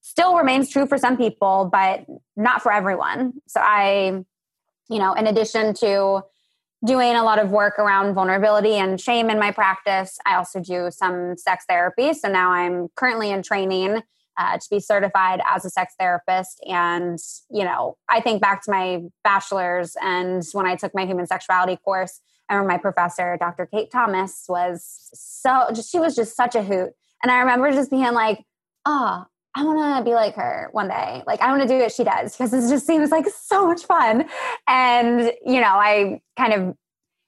[0.00, 2.04] still remains true for some people, but
[2.36, 3.34] not for everyone.
[3.46, 4.24] So I,
[4.88, 6.22] you know, in addition to
[6.84, 10.18] doing a lot of work around vulnerability and shame in my practice.
[10.26, 12.12] I also do some sex therapy.
[12.14, 14.02] So now I'm currently in training
[14.40, 16.64] uh, to be certified as a sex therapist.
[16.66, 17.18] And,
[17.50, 21.76] you know, I think back to my bachelor's and when I took my human sexuality
[21.76, 23.66] course, I remember my professor, Dr.
[23.66, 26.90] Kate Thomas, was so, she was just such a hoot.
[27.22, 28.42] And I remember just being like,
[28.86, 29.24] oh,
[29.54, 31.22] I want to be like her one day.
[31.26, 33.84] Like, I want to do what she does because it just seems like so much
[33.84, 34.24] fun.
[34.66, 36.76] And, you know, I kind of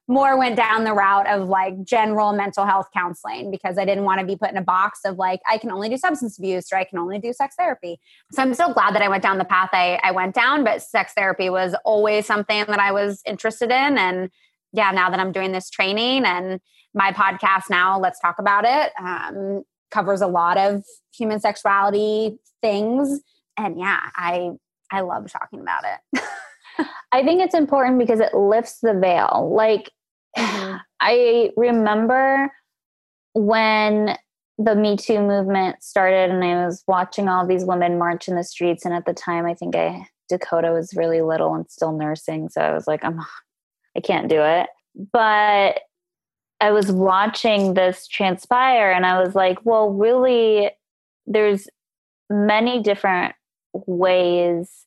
[0.09, 4.20] more went down the route of like general mental health counseling because I didn't want
[4.20, 6.76] to be put in a box of like, I can only do substance abuse or
[6.76, 8.00] I can only do sex therapy.
[8.32, 10.82] So I'm so glad that I went down the path I, I went down, but
[10.82, 13.96] sex therapy was always something that I was interested in.
[13.96, 14.30] And
[14.72, 16.61] yeah, now that I'm doing this training and
[16.94, 18.92] my podcast now, let's talk about it.
[18.98, 20.82] Um, covers a lot of
[21.14, 23.20] human sexuality things
[23.59, 24.50] and yeah i
[24.90, 26.22] i love talking about it
[27.12, 29.91] i think it's important because it lifts the veil like
[30.37, 30.76] mm-hmm.
[31.01, 32.51] i remember
[33.35, 34.16] when
[34.59, 38.45] the me too movement started and i was watching all these women march in the
[38.45, 42.49] streets and at the time i think i dakota was really little and still nursing
[42.49, 43.18] so i was like i'm
[43.97, 44.68] i can't do it
[45.12, 45.80] but
[46.62, 50.70] I was watching this transpire and I was like, well, really,
[51.26, 51.66] there's
[52.30, 53.35] many different
[53.72, 54.87] ways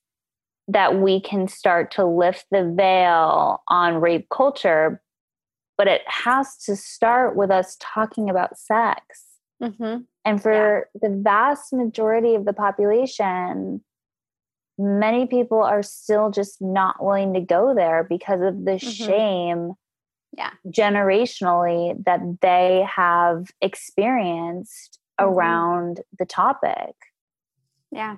[0.68, 5.01] that we can start to lift the veil on rape culture,
[5.78, 9.24] but it has to start with us talking about sex.
[9.61, 9.99] Mm-hmm.
[10.26, 11.07] And for yeah.
[11.07, 13.84] the vast majority of the population,
[14.78, 18.89] many people are still just not willing to go there because of the mm-hmm.
[18.89, 19.74] shame
[20.36, 20.51] yeah.
[20.68, 25.32] generationally that they have experienced mm-hmm.
[25.32, 26.95] around the topic.
[27.91, 28.18] Yeah.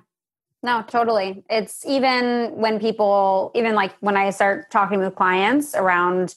[0.62, 1.44] No, totally.
[1.48, 6.34] It's even when people, even like when I start talking with clients around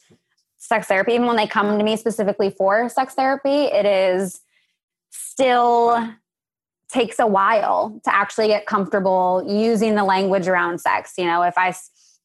[0.57, 4.41] sex therapy, even when they come to me specifically for sex therapy, it is
[5.09, 6.07] still
[6.89, 11.13] takes a while to actually get comfortable using the language around sex.
[11.17, 11.73] You know, if I,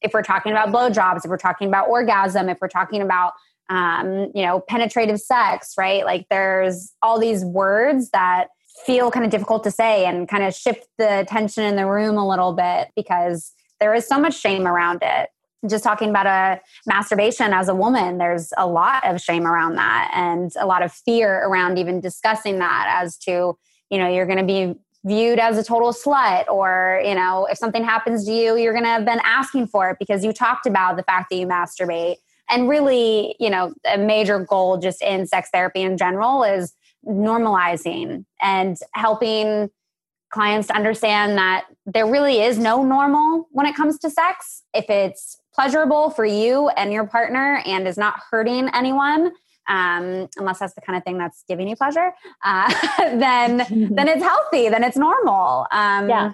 [0.01, 3.33] if we're talking about blowjobs, if we're talking about orgasm, if we're talking about
[3.69, 6.05] um, you know, penetrative sex, right?
[6.05, 8.47] Like there's all these words that
[8.85, 12.17] feel kind of difficult to say and kind of shift the tension in the room
[12.17, 15.29] a little bit because there is so much shame around it.
[15.67, 20.11] Just talking about a masturbation as a woman, there's a lot of shame around that
[20.13, 23.57] and a lot of fear around even discussing that as to,
[23.89, 24.75] you know, you're going to be
[25.05, 28.83] viewed as a total slut or you know if something happens to you you're going
[28.83, 32.15] to have been asking for it because you talked about the fact that you masturbate
[32.49, 36.73] and really, you know, a major goal just in sex therapy in general is
[37.07, 39.69] normalizing and helping
[40.29, 44.63] clients to understand that there really is no normal when it comes to sex.
[44.73, 49.31] If it's pleasurable for you and your partner and is not hurting anyone,
[49.69, 52.11] um, unless that's the kind of thing that's giving you pleasure,
[52.43, 53.57] uh, then
[53.91, 55.67] then it's healthy, then it's normal.
[55.71, 56.31] Um, yeah.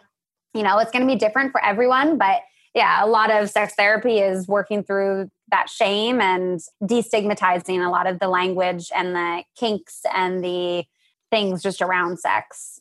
[0.54, 2.42] You know, it's going to be different for everyone, but
[2.76, 8.08] yeah, a lot of sex therapy is working through that shame and destigmatizing a lot
[8.08, 10.84] of the language and the kinks and the
[11.30, 12.80] things just around sex.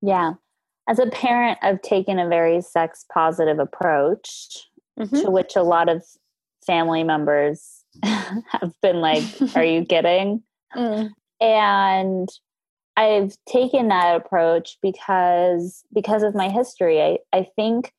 [0.00, 0.32] Yeah.
[0.88, 4.66] As a parent, I've taken a very sex positive approach
[4.98, 5.20] mm-hmm.
[5.20, 6.02] to which a lot of
[6.66, 10.42] family members have been like, Are you kidding?
[10.74, 11.10] Mm.
[11.40, 12.28] And
[12.96, 17.02] I've taken that approach because because of my history.
[17.02, 17.92] I, I think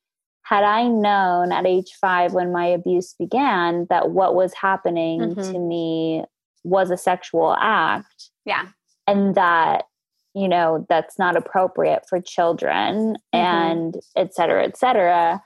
[0.48, 5.52] had I known at age five when my abuse began that what was happening mm-hmm.
[5.52, 6.24] to me
[6.64, 8.30] was a sexual act.
[8.46, 8.68] Yeah.
[9.06, 9.84] And that,
[10.34, 13.36] you know, that's not appropriate for children mm-hmm.
[13.36, 15.42] and et cetera, et cetera,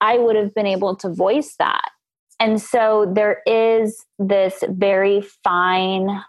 [0.00, 1.90] I would have been able to voice that.
[2.38, 6.22] And so there is this very fine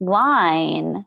[0.00, 1.04] line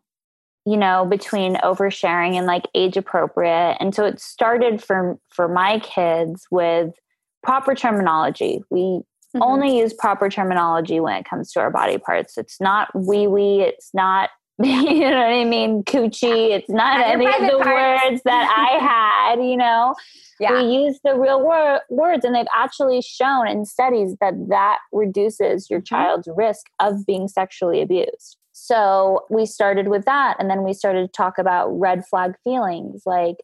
[0.66, 5.80] you know between oversharing and like age appropriate and so it started for for my
[5.80, 6.93] kids with
[7.43, 9.41] proper terminology we mm-hmm.
[9.41, 13.61] only use proper terminology when it comes to our body parts it's not wee wee
[13.61, 14.30] it's not
[14.64, 15.84] you know what I mean?
[15.84, 16.51] Coochie.
[16.51, 18.03] It's not any of the parts.
[18.03, 19.95] words that I had, you know?
[20.39, 20.53] Yeah.
[20.53, 25.72] We use the real wor- words, and they've actually shown in studies that that reduces
[25.72, 25.95] your mm-hmm.
[25.95, 28.38] child's risk of being sexually abused.
[28.54, 33.01] So we started with that and then we started to talk about red flag feelings.
[33.06, 33.38] Like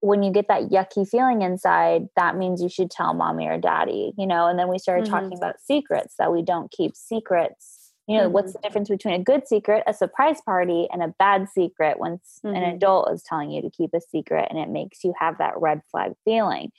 [0.00, 4.12] when you get that yucky feeling inside that means you should tell mommy or daddy
[4.16, 4.46] you know?
[4.46, 5.10] And then we started Mhm.
[5.10, 7.92] talking about secrets that we don't keep secrets.
[8.06, 8.58] You know what's Mm-hmm.
[8.58, 12.40] the difference between a good secret a surprise party and a bad secret when s-
[12.44, 15.60] an adult is telling you to keep a secret and it makes you have that
[15.60, 16.70] red flag feeling?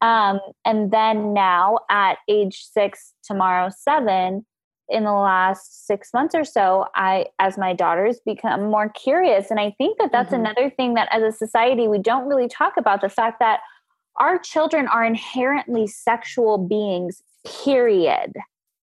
[0.00, 4.44] Um, and then now at age six tomorrow seven
[4.88, 9.58] in the last six months or so i as my daughters become more curious and
[9.58, 10.40] i think that that's Mhm.
[10.40, 13.60] another thing that as a society we don't really talk about the fact that
[14.20, 17.22] our children are inherently sexual beings
[17.64, 18.32] period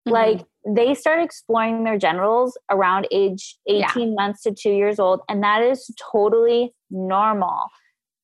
[0.07, 0.13] Mm-hmm.
[0.13, 5.43] like they start exploring their genitals around age 18 months to two years old and
[5.43, 7.63] that is totally normal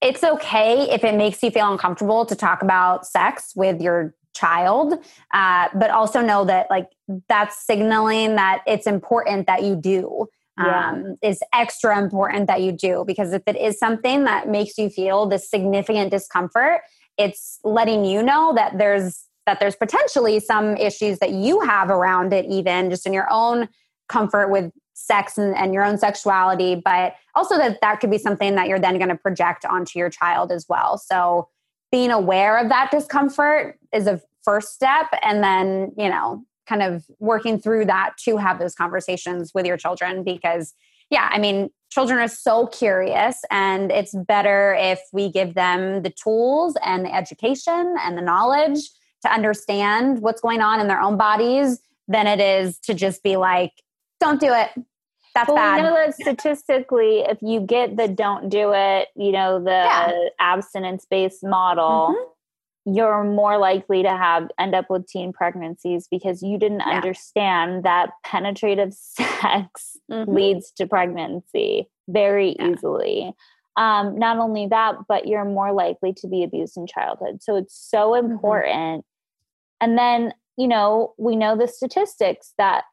[0.02, 4.94] it's okay if it makes you feel uncomfortable to talk about sex with your child
[5.34, 6.88] uh, but also know that like
[7.30, 10.28] that's signaling that it's important that you do
[10.58, 10.90] Yeah.
[10.90, 14.90] um, is extra important that you do because if it is something that makes you
[14.90, 16.82] feel this significant discomfort
[17.18, 22.34] it's letting you know that there's that there's potentially some issues that you have around
[22.34, 23.68] it even just in your own
[24.10, 28.56] comfort with sex and, and your own sexuality but also that that could be something
[28.56, 31.48] that you're then going to project onto your child as well so
[31.94, 35.06] being aware of that discomfort is a first step.
[35.22, 39.78] And then you know kind of working through that to have those conversations with your
[39.78, 40.74] children because
[41.10, 46.10] yeah i mean children are so curious and it's better if we give them the
[46.12, 48.80] tools and the education and the knowledge
[49.22, 53.36] to understand what's going on in their own bodies than it is to just be
[53.36, 53.72] like
[54.22, 54.70] don't do it
[55.34, 59.32] that's Well, bad we know that statistically, if you get the don't do it, you
[59.32, 60.12] know, the Yeah.
[60.40, 62.96] abstinence based model, Mhm.
[62.96, 66.92] you're more likely to have end up with teen pregnancies because you didn't Yeah.
[66.98, 68.94] understand that penetrative
[69.64, 70.28] sex Mhm.
[70.28, 72.70] leads to pregnancy very Yeah.
[72.70, 73.34] easily.
[73.76, 77.42] Um, not only that, but you're more likely to be abused in childhood.
[77.42, 78.32] So it's so Mm-hmm.
[78.34, 79.06] important.
[79.82, 82.84] And then, you know, we know the statistics that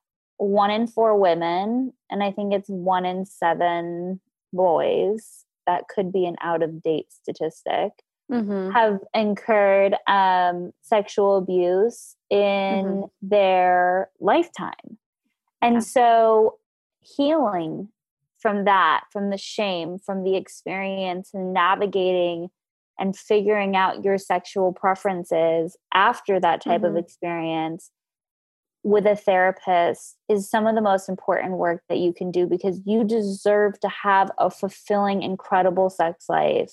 [0.41, 4.21] one in four women, and I think it's one in seven
[4.53, 7.93] boys, that could be an out of date statistic,
[8.31, 8.73] Mhm.
[8.73, 14.99] have incurred um, sexual abuse in their lifetime.
[15.61, 15.81] And Yeah.
[15.81, 16.59] so
[17.01, 17.93] healing
[18.39, 22.51] from that, from the shame, from the experience, and navigating
[22.99, 26.99] and figuring out your sexual preferences after that type of Mhm.
[26.99, 27.91] experience
[28.83, 32.81] with a therapist is some of the most important work that you can do because
[32.87, 36.73] you deserve to have a fulfilling, incredible sex life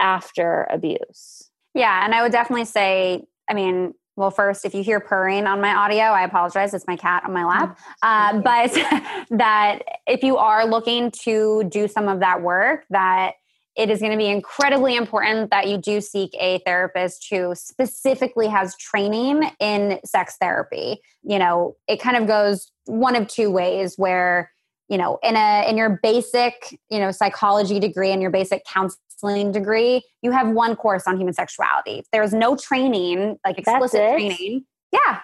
[0.00, 1.50] after abuse.
[1.74, 5.60] Yeah, and I would definitely say, I mean, well, first, if you hear purring on
[5.60, 6.72] my audio, I apologize.
[6.72, 7.78] It's my cat on my lap.
[8.02, 8.72] Uh, but
[9.30, 13.32] that if you are looking to do some of that work, that
[13.76, 18.48] it is going to be incredibly important that you do seek a therapist who specifically
[18.48, 21.00] has training in sex therapy.
[21.22, 24.50] You know, it kind of goes one of two ways where
[24.88, 29.50] you know in a in your basic you know psychology degree and your basic counseling
[29.50, 34.12] degree you have one course on human sexuality there's no training like explicit it?
[34.12, 35.18] training yeah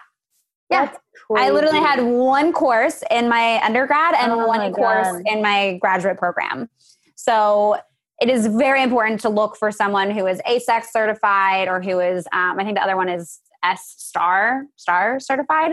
[0.68, 0.92] yeah
[1.36, 6.18] I literally had one course in my undergrad and Oh one course in my graduate
[6.18, 6.68] program.
[7.14, 7.78] So
[8.22, 12.24] it is very important to look for someone who is AASECT certified or who is,
[12.32, 15.72] um, I think the other one is S star, star certified.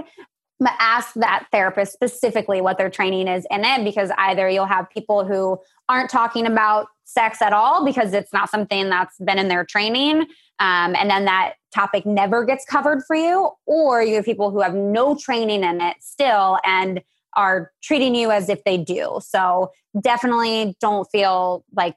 [0.60, 4.90] But ask that therapist specifically what their training is in it because either you'll have
[4.90, 9.48] people who aren't talking about sex at all because it's not something that's been in
[9.48, 10.22] their training.
[10.58, 14.62] Um, and then that topic never gets covered for you, or you have people who
[14.62, 17.02] have no training in it still and
[17.36, 19.20] are treating you as if they do.
[19.22, 19.72] So
[20.02, 21.96] definitely don't feel like,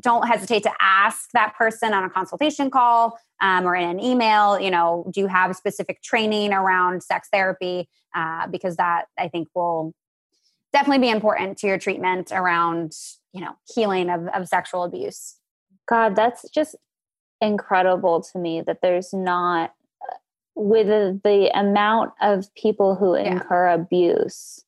[0.00, 4.58] don't hesitate to ask that person on a consultation call um, or in an email,
[4.58, 7.88] you know, do you have specific training around sex therapy?
[8.14, 9.92] Uh, because that I think will
[10.72, 12.92] definitely be important to your treatment around,
[13.32, 15.36] you know, healing of, of sexual abuse.
[15.88, 16.76] God, that's just
[17.40, 19.72] incredible to me that there's not,
[20.54, 23.32] with the, the amount of people who Yeah.
[23.32, 24.64] incur abuse,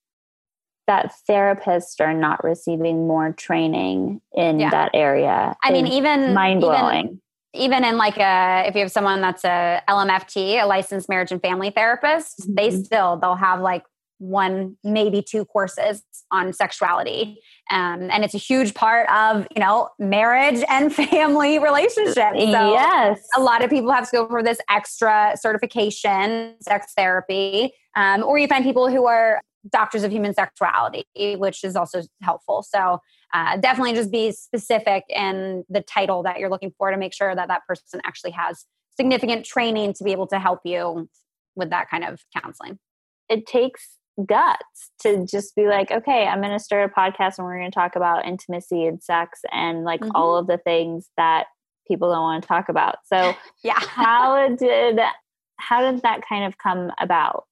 [0.88, 4.70] that therapists are not receiving more training in Yeah.
[4.70, 5.54] that area.
[5.62, 7.20] I mean, even mind blowing.
[7.54, 11.40] even in like a if you have someone that's a LMFT, a licensed marriage and
[11.40, 12.84] family therapist, they Mhm.
[12.84, 13.84] still they'll have like
[14.20, 19.88] one maybe two courses on sexuality um, and it's a huge part of you know
[20.00, 23.20] marriage and family relationships so yes.
[23.36, 28.38] a lot of people have to go for this extra certification sex therapy um, or
[28.38, 31.06] you find people who are doctors of human sexuality,
[31.36, 32.62] which is also helpful.
[32.62, 33.00] So
[33.34, 37.34] uh, definitely just be specific in the title that you're looking for to make sure
[37.34, 38.64] that that person actually has
[38.96, 41.08] significant training to be able to help you
[41.54, 42.78] with that kind of counseling.
[43.28, 47.46] It takes guts to just be like, okay, I'm going to start a podcast and
[47.46, 50.10] we're going to talk about intimacy and sex and like mm-hmm.
[50.14, 51.46] all of the things that
[51.86, 52.96] people don't want to talk about.
[53.06, 53.34] So,
[53.64, 53.78] yeah.
[53.78, 55.00] how did
[55.56, 57.44] how did that kind of come about?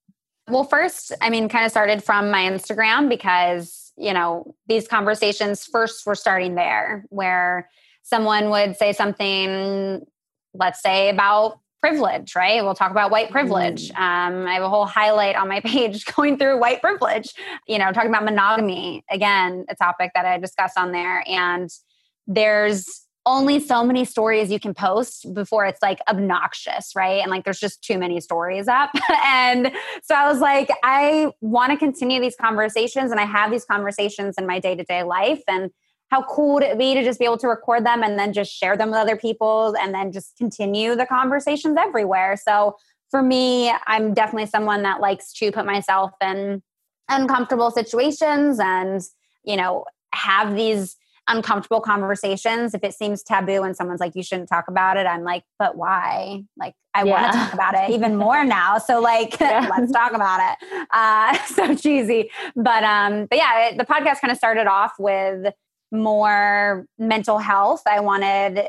[0.49, 5.65] Well, first, I mean, kind of started from my Instagram because, you know, these conversations
[5.65, 7.69] first were starting there where
[8.03, 10.07] someone would say something,
[10.55, 12.63] let's say, about privilege, right?
[12.63, 13.91] We'll talk about white privilege.
[13.91, 13.99] Mm.
[13.99, 17.35] Um, I have a whole highlight on my page going through white privilege,
[17.67, 19.05] you know, talking about monogamy.
[19.11, 21.25] Again, a topic that I discuss on there.
[21.27, 21.71] And
[22.27, 27.21] there's only so many stories you can post before it's like obnoxious, right?
[27.21, 28.91] And like there's just too many stories up.
[29.25, 29.73] and
[30.03, 34.37] so I was like, I want to continue these conversations and I have these conversations
[34.39, 35.43] in my day to day life.
[35.49, 35.71] And
[36.09, 38.53] how cool would it be to just be able to record them and then just
[38.53, 42.37] share them with other people and then just continue the conversations everywhere?
[42.37, 42.77] So
[43.11, 46.63] for me, I'm definitely someone that likes to put myself in
[47.09, 49.01] uncomfortable situations and,
[49.45, 50.97] you know, have these
[51.29, 52.75] uncomfortable conversations.
[52.75, 55.77] If it seems taboo and someone's like, you shouldn't talk about it, I'm like, but
[55.77, 56.45] why?
[56.57, 57.11] Like, I yeah.
[57.13, 58.79] want to talk about it even more now.
[58.79, 59.69] So like, yeah.
[59.77, 60.87] let's talk about it.
[60.93, 65.53] Uh, so cheesy, but um, but yeah, it, the podcast kind of started off with
[65.93, 67.83] more mental health.
[67.87, 68.69] I wanted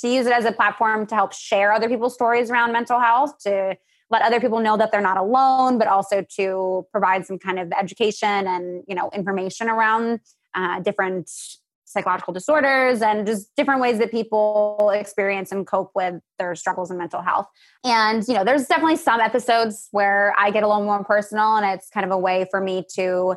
[0.00, 3.38] to use it as a platform to help share other people's stories around mental health
[3.40, 3.76] to
[4.08, 7.72] let other people know that they're not alone but also to provide some kind of
[7.72, 10.20] education and you know information around
[10.54, 11.30] uh, different
[11.90, 16.96] psychological disorders and just different ways that people experience and cope with their struggles in
[16.96, 17.46] mental health.
[17.84, 21.66] And, you know, there's definitely some episodes where I get a little more personal and
[21.66, 23.34] it's kind of a way for me to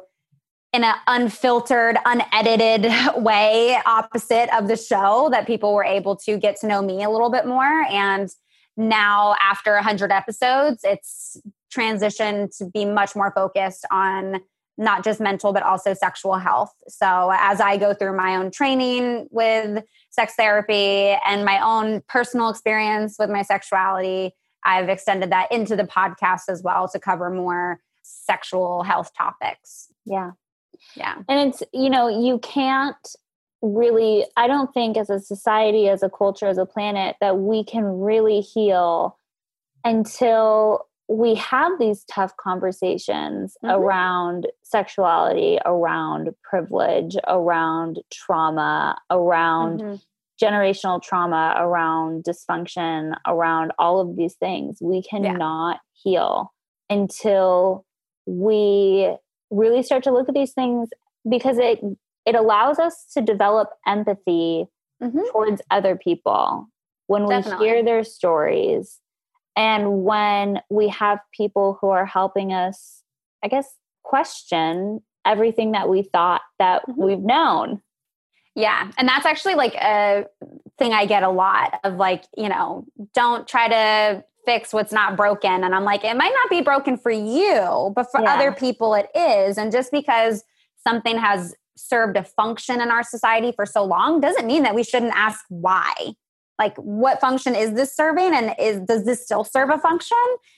[0.71, 6.59] in an unfiltered, unedited way, opposite of the show, that people were able to get
[6.61, 7.85] to know me a little bit more.
[7.89, 8.29] And
[8.75, 11.37] now, after 100 episodes, it's
[11.71, 14.41] transitioned to be much more focused on
[14.77, 16.73] not just mental, but also sexual health.
[16.87, 22.49] So, as I go through my own training with sex therapy and my own personal
[22.49, 24.31] experience with my sexuality,
[24.63, 29.89] I've extended that into the podcast as well to cover more sexual health topics.
[30.05, 30.31] Yeah.
[30.95, 31.15] Yeah.
[31.29, 33.15] And it's, you know, you can't
[33.61, 37.63] really, I don't think as a society, as a culture, as a planet, that we
[37.63, 39.17] can really heal
[39.83, 43.69] until we have these tough conversations mm-hmm.
[43.69, 49.95] around sexuality, around privilege, around trauma, around mm-hmm.
[50.43, 54.79] generational trauma, around dysfunction, around all of these things.
[54.81, 56.11] We cannot yeah.
[56.11, 56.53] heal
[56.89, 57.85] until
[58.25, 59.15] we
[59.51, 60.89] really start to look at these things
[61.29, 61.79] because it
[62.25, 64.65] it allows us to develop empathy
[65.01, 65.19] mm-hmm.
[65.31, 66.67] towards other people
[67.05, 67.67] when Definitely.
[67.67, 68.99] we hear their stories
[69.55, 73.03] and when we have people who are helping us,
[73.43, 73.73] I guess,
[74.03, 77.01] question everything that we thought that mm-hmm.
[77.01, 77.81] we've known.
[78.55, 78.91] Yeah.
[78.97, 80.25] And that's actually like a
[80.77, 85.15] thing I get a lot of like, you know, don't try to fix what's not
[85.15, 85.63] broken.
[85.63, 88.35] And I'm like, it might not be broken for you, but for yeah.
[88.35, 89.57] other people it is.
[89.57, 90.43] And just because
[90.85, 94.83] something has served a function in our society for so long doesn't mean that we
[94.83, 96.13] shouldn't ask why
[96.59, 100.17] like what function is this serving and is does this still serve a function?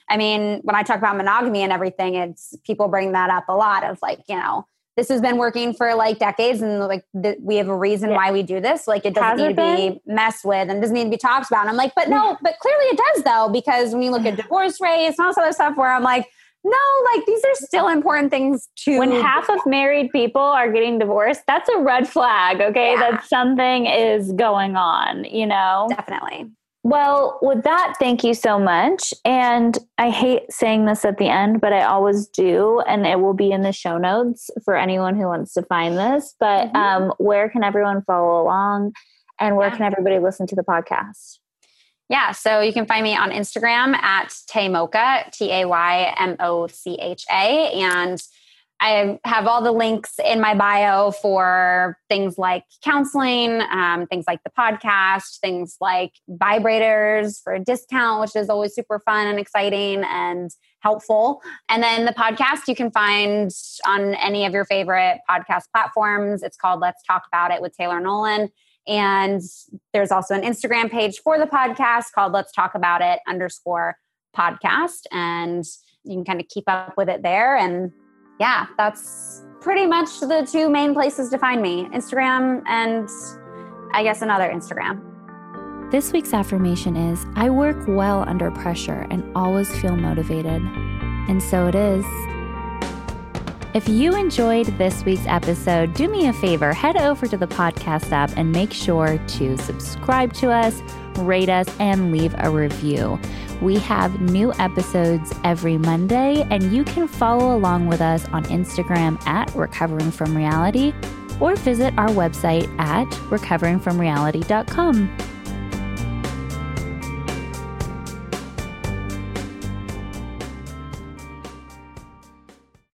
[0.10, 3.56] I mean when i talk about monogamy and everything it's people bring that up a
[3.56, 4.68] lot of like you know
[4.98, 8.16] this has been working for like decades and like th- we have a reason yeah.
[8.16, 8.88] why we do this.
[8.88, 11.48] Like it doesn't Has need to be messed with and doesn't need to be talked
[11.48, 11.62] about.
[11.62, 14.38] And i'm like but no but clearly it does though because when you look at
[14.42, 16.28] divorce rates and all this other stuff where i'm like
[16.66, 18.98] no, like these are still important things to.
[18.98, 22.94] When half of married people are getting divorced, that's a red flag, okay?
[22.94, 23.12] Yeah.
[23.12, 25.86] That something is going on, you know?
[25.90, 26.50] Definitely.
[26.82, 29.14] Well, with that, thank you so much.
[29.24, 32.80] And I hate saying this at the end, but I always do.
[32.88, 36.34] And it will be in the show notes for anyone who wants to find this.
[36.40, 36.76] But mm-hmm.
[36.78, 38.94] um, where can everyone follow along?
[39.40, 39.78] And where yeah.
[39.78, 41.40] can everybody listen to the podcast?
[42.10, 46.68] Yeah, so you can find me on Instagram at Taymocha, T A Y M O
[46.68, 47.72] C H A.
[47.72, 48.22] And
[48.82, 54.42] I have all the links in my bio for things like counseling, um, things like
[54.44, 60.04] the podcast, things like vibrators for a discount, which is always super fun and exciting
[60.04, 60.52] and
[60.82, 61.42] helpful.
[61.70, 63.50] And then the podcast you can find
[63.88, 66.44] on any of your favorite podcast platforms.
[66.44, 68.50] It's called Let's Talk About It with Taylor Nolan.
[68.88, 69.42] And
[69.94, 73.96] there's also an Instagram page for the podcast called Let's Talk About It underscore
[74.36, 75.04] podcast.
[75.12, 75.64] And
[76.04, 77.58] you can kind of keep up with it there.
[77.58, 77.92] And
[78.40, 83.10] yeah, that's pretty much the two main places to find me Instagram and
[83.94, 85.02] I guess another Instagram.
[85.92, 90.62] This week's affirmation is I work well under pressure and always feel motivated.
[91.28, 92.04] And so it is.
[93.76, 98.10] If you enjoyed this week's episode, do me a favor, head over to the podcast
[98.14, 100.82] app and make sure to subscribe to us,
[101.18, 103.20] rate us, and leave a review.
[103.62, 109.22] We have new episodes every Monday, and you can follow along with us on Instagram
[109.28, 110.94] at Recovering From Reality
[111.42, 115.35] or visit our website at recoveringfromreality.com.